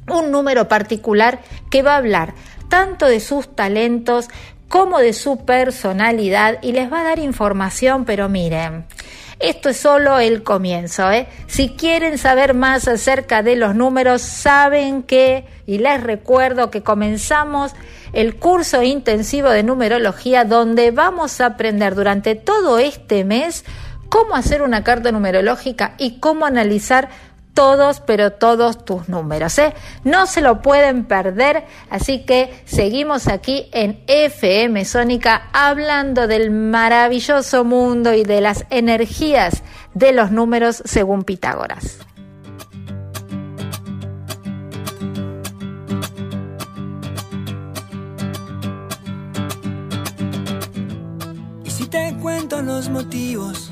un 0.10 0.32
número 0.32 0.70
particular 0.70 1.42
que 1.70 1.82
va 1.82 1.96
a 1.96 1.98
hablar 1.98 2.36
tanto 2.70 3.08
de 3.08 3.20
sus 3.20 3.54
talentos 3.54 4.30
como 4.70 5.00
de 5.00 5.12
su 5.12 5.44
personalidad 5.44 6.60
y 6.62 6.72
les 6.72 6.90
va 6.90 7.02
a 7.02 7.04
dar 7.04 7.20
información, 7.20 8.06
pero 8.06 8.30
miren, 8.30 8.86
Esto 9.40 9.70
es 9.70 9.78
solo 9.78 10.18
el 10.20 10.42
comienzo. 10.42 11.12
¿eh? 11.12 11.28
Si 11.46 11.70
quieren 11.70 12.18
saber 12.18 12.54
más 12.54 12.88
acerca 12.88 13.44
de 13.44 13.56
los 13.56 13.76
números, 13.76 14.22
saben 14.22 15.04
que, 15.04 15.46
y 15.68 15.78
les 15.78 16.02
recuerdo 16.02 16.72
que 16.72 16.82
comenzamos 16.82 17.74
el 18.14 18.38
curso 18.38 18.82
intensivo 18.82 19.50
de 19.50 19.64
numerología 19.64 20.44
donde 20.44 20.92
vamos 20.92 21.40
a 21.40 21.48
aprender 21.48 21.94
durante 21.94 22.36
todo 22.36 22.80
este 22.80 23.24
mes 23.24 23.64
cómo 24.10 24.36
hacer 24.36 24.62
una 24.62 24.84
carta 24.84 25.12
numerológica 25.12 25.94
y 25.98 26.20
cómo 26.20 26.46
analizar 26.46 27.10
todos, 27.58 28.02
pero 28.02 28.34
todos 28.34 28.86
tus 28.86 29.10
números. 29.10 29.58
¿eh? 29.58 29.74
No 30.04 30.28
se 30.28 30.42
lo 30.42 30.62
pueden 30.62 31.06
perder, 31.06 31.66
así 31.90 32.24
que 32.24 32.54
seguimos 32.66 33.28
aquí 33.28 33.68
en 33.72 34.04
FM 34.06 34.86
Sónica 34.86 35.50
hablando 35.54 36.28
del 36.28 36.52
maravilloso 36.52 37.64
mundo 37.64 38.14
y 38.14 38.24
de 38.24 38.42
las 38.42 38.68
energías 38.70 39.64
de 39.96 40.12
los 40.12 40.30
números 40.30 40.84
según 40.86 41.24
Pitágoras. 41.24 41.98
Y 51.66 51.72
si 51.72 51.88
te 51.88 52.16
cuento 52.22 52.62
los 52.62 52.88
motivos 52.90 53.72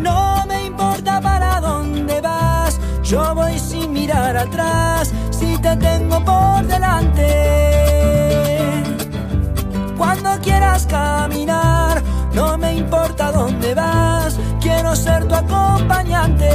No 0.00 0.44
me 0.46 0.66
importa 0.66 1.20
para 1.20 1.60
dónde 1.60 2.20
vas, 2.20 2.78
yo 3.02 3.34
voy 3.34 3.58
sin 3.58 3.92
mirar 3.92 4.36
atrás, 4.36 5.12
si 5.30 5.56
te 5.58 5.76
tengo 5.76 6.24
por 6.24 6.66
delante. 6.66 7.26
Cuando 9.96 10.30
quieras 10.40 10.86
caminar, 10.86 12.02
no 12.34 12.56
me 12.58 12.74
importa 12.74 13.32
dónde 13.32 13.74
vas, 13.74 14.38
quiero 14.60 14.96
ser 14.96 15.26
tu 15.26 15.34
acompañante. 15.34 16.48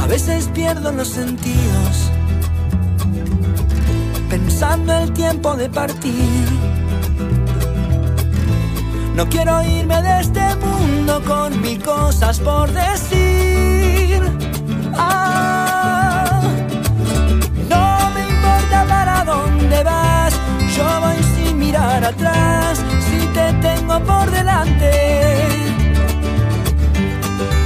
A 0.00 0.06
veces 0.06 0.48
pierdo 0.54 0.92
los 0.92 1.08
sentidos 1.08 2.10
pensando 4.32 4.94
el 4.94 5.12
tiempo 5.12 5.54
de 5.56 5.68
partir. 5.68 6.71
No 9.14 9.28
quiero 9.28 9.62
irme 9.62 10.00
de 10.02 10.20
este 10.20 10.56
mundo 10.56 11.22
con 11.26 11.60
mil 11.60 11.82
cosas 11.82 12.40
por 12.40 12.70
decir. 12.72 14.22
Ah, 14.96 16.40
no 17.68 18.10
me 18.14 18.22
importa 18.28 18.86
para 18.88 19.24
dónde 19.24 19.84
vas, 19.84 20.32
yo 20.74 20.84
voy 21.00 21.22
sin 21.34 21.58
mirar 21.58 22.02
atrás 22.02 22.82
si 23.06 23.26
te 23.28 23.52
tengo 23.60 24.00
por 24.00 24.30
delante. 24.30 24.90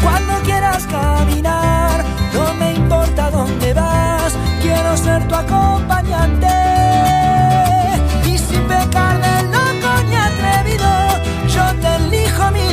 Cuando 0.02 0.34
quieras 0.44 0.84
caminar, 0.86 2.04
no 2.34 2.54
me 2.54 2.74
importa 2.74 3.30
dónde 3.30 3.72
vas, 3.72 4.32
quiero 4.60 4.96
ser 4.96 5.26
tu 5.28 5.34
acompañante. 5.36 6.65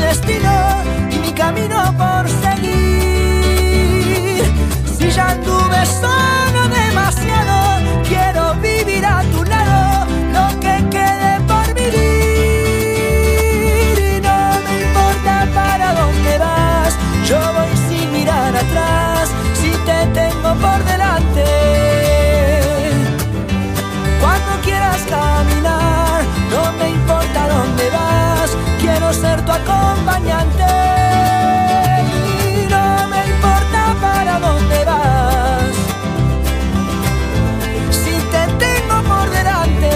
Destino 0.01 0.83
y 1.11 1.19
mi 1.19 1.31
camino 1.33 1.92
acompañante. 29.63 30.63
Y 32.05 32.67
no 32.69 33.07
me 33.07 33.25
importa 33.27 33.95
para 34.01 34.39
dónde 34.39 34.85
vas, 34.85 35.75
si 37.89 38.11
te 38.31 38.47
tengo 38.65 39.01
por 39.03 39.29
delante. 39.29 39.91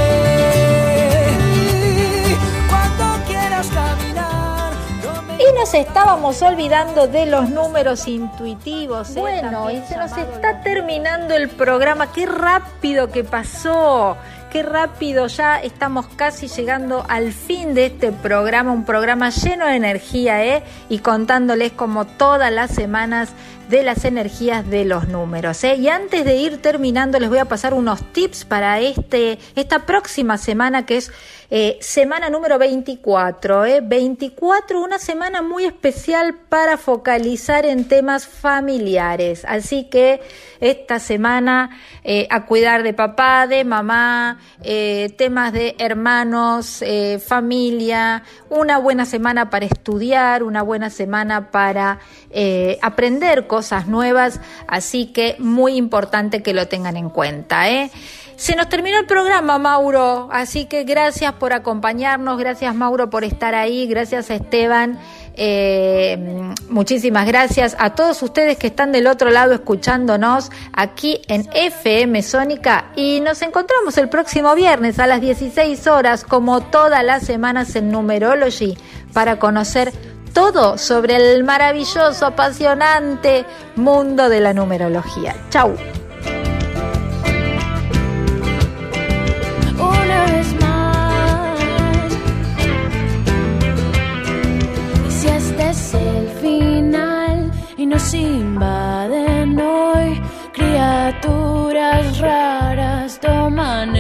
Cuando 2.70 3.26
quieras 3.26 3.68
caminar, 3.68 4.72
no 5.04 5.22
me 5.24 5.34
Y 5.36 5.54
nos 5.58 5.74
estábamos 5.74 6.42
olvidando 6.42 7.08
de 7.08 7.26
los 7.26 7.50
números 7.50 8.08
intuitivos. 8.08 9.16
¿eh? 9.16 9.20
Bueno, 9.20 9.72
y 9.72 9.82
se 9.88 9.98
nos 9.98 10.18
está 10.18 10.62
terminando 10.62 11.34
el 11.36 11.50
programa. 11.50 12.12
Qué 12.12 12.26
rápido 12.26 13.10
que 13.10 13.24
pasó. 13.24 14.18
Qué 14.58 14.64
rápido, 14.64 15.28
ya 15.28 15.58
estamos 15.58 16.08
casi 16.16 16.48
llegando 16.48 17.06
al 17.08 17.32
fin 17.32 17.76
de 17.76 17.86
este 17.86 18.12
programa, 18.12 18.72
un 18.72 18.86
programa 18.86 19.30
lleno 19.30 19.68
de 19.68 19.76
energía, 19.76 20.44
¿eh? 20.44 20.64
Y 20.90 20.98
contándoles 20.98 21.74
como 21.74 22.06
todas 22.06 22.52
las 22.52 22.72
semanas 22.72 23.34
de 23.70 23.84
las 23.84 24.06
energías 24.06 24.70
de 24.70 24.86
los 24.86 25.08
números. 25.08 25.64
¿eh? 25.64 25.76
Y 25.76 25.90
antes 25.90 26.26
de 26.26 26.36
ir 26.36 26.62
terminando, 26.62 27.20
les 27.20 27.30
voy 27.30 27.40
a 27.40 27.46
pasar 27.46 27.74
unos 27.74 28.02
tips 28.14 28.46
para 28.46 28.80
este, 28.80 29.40
esta 29.56 29.86
próxima 29.86 30.38
semana, 30.38 30.86
que 30.86 30.98
es 30.98 31.12
eh, 31.50 31.78
semana 31.80 32.30
número 32.30 32.60
24. 32.60 33.66
¿eh? 33.66 33.82
24, 33.82 34.82
una 34.82 35.00
semana 35.00 35.42
muy 35.42 35.64
especial 35.64 36.36
para 36.50 36.78
focalizar 36.78 37.66
en 37.66 37.88
temas 37.88 38.28
familiares. 38.28 39.46
Así 39.48 39.86
que 39.86 40.20
esta 40.60 41.00
semana 41.00 41.70
eh, 42.04 42.28
a 42.30 42.46
cuidar 42.46 42.84
de 42.84 42.94
papá, 42.94 43.48
de 43.48 43.64
mamá, 43.64 44.40
temas 45.18 45.54
de 45.54 45.76
hermanos, 45.80 46.84
familia, 47.26 48.24
una 48.50 48.78
buena 48.78 49.06
semana 49.06 49.50
para 49.50 49.66
estudiar, 49.66 50.44
una 50.44 50.64
buena 50.64 50.90
semana 50.90 51.52
para 51.52 52.00
aprender 52.82 53.48
cosas 53.58 53.88
nuevas, 53.88 54.40
así 54.68 55.08
que 55.08 55.36
muy 55.40 55.78
importante 55.78 56.44
que 56.44 56.54
lo 56.54 56.68
tengan 56.68 56.96
en 56.96 57.10
cuenta. 57.10 57.68
¿eh? 57.72 57.90
Se 58.36 58.56
nos 58.56 58.70
terminó 58.70 59.00
el 59.00 59.08
programa, 59.08 59.58
Mauro, 59.58 60.30
así 60.32 60.66
que 60.66 60.84
gracias 60.84 61.34
por 61.34 61.54
acompañarnos, 61.54 62.38
gracias 62.38 62.76
Mauro 62.76 63.10
por 63.10 63.24
estar 63.24 63.56
ahí, 63.56 63.88
gracias 63.88 64.30
Esteban. 64.30 65.00
Eh, 65.34 66.54
muchísimas 66.70 67.26
gracias 67.26 67.76
a 67.80 67.96
todos 67.96 68.22
ustedes 68.22 68.58
que 68.58 68.68
están 68.68 68.92
del 68.92 69.08
otro 69.08 69.32
lado 69.32 69.56
escuchándonos 69.56 70.52
aquí 70.72 71.20
en 71.28 71.50
FM 71.52 72.22
Sónica 72.22 72.92
y 72.96 73.22
nos 73.22 73.42
encontramos 73.42 73.98
el 73.98 74.08
próximo 74.08 74.54
viernes 74.54 75.00
a 75.00 75.08
las 75.08 75.20
16 75.20 75.88
horas 75.88 76.24
como 76.24 76.62
todas 76.62 77.04
las 77.04 77.24
semanas 77.24 77.76
en 77.76 77.90
Numerology 77.90 78.78
para 79.14 79.40
conocer 79.40 79.94
todo 80.38 80.78
sobre 80.78 81.16
el 81.16 81.44
maravilloso, 81.44 82.28
apasionante 82.28 83.44
mundo 83.76 84.30
de 84.30 84.40
la 84.40 84.54
numerología. 84.54 85.36
Si 95.10 95.28
este 95.28 95.74
nos 97.88 98.14
invaden 98.14 99.60
hoy, 99.60 100.22
criaturas 100.54 102.20
raras 102.20 103.20
toman 103.20 103.97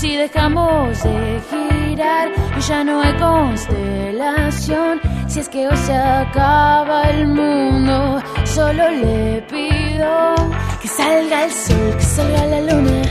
si 0.00 0.16
dejamos 0.16 1.02
de 1.02 1.42
girar 1.50 2.30
y 2.56 2.60
ya 2.62 2.82
no 2.82 3.02
hay 3.02 3.12
constelación, 3.18 4.98
si 5.28 5.40
es 5.40 5.48
que 5.50 5.68
hoy 5.68 5.76
se 5.76 5.94
acaba 5.94 7.02
el 7.10 7.26
mundo, 7.28 8.22
solo 8.46 8.88
le 8.88 9.42
pido 9.42 10.34
que 10.80 10.88
salga 10.88 11.44
el 11.44 11.52
sol, 11.52 11.94
que 11.98 12.02
salga 12.02 12.46
la 12.46 12.60
luna, 12.62 13.02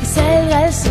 que 0.00 0.06
salga 0.06 0.66
el 0.66 0.72
sol. 0.72 0.78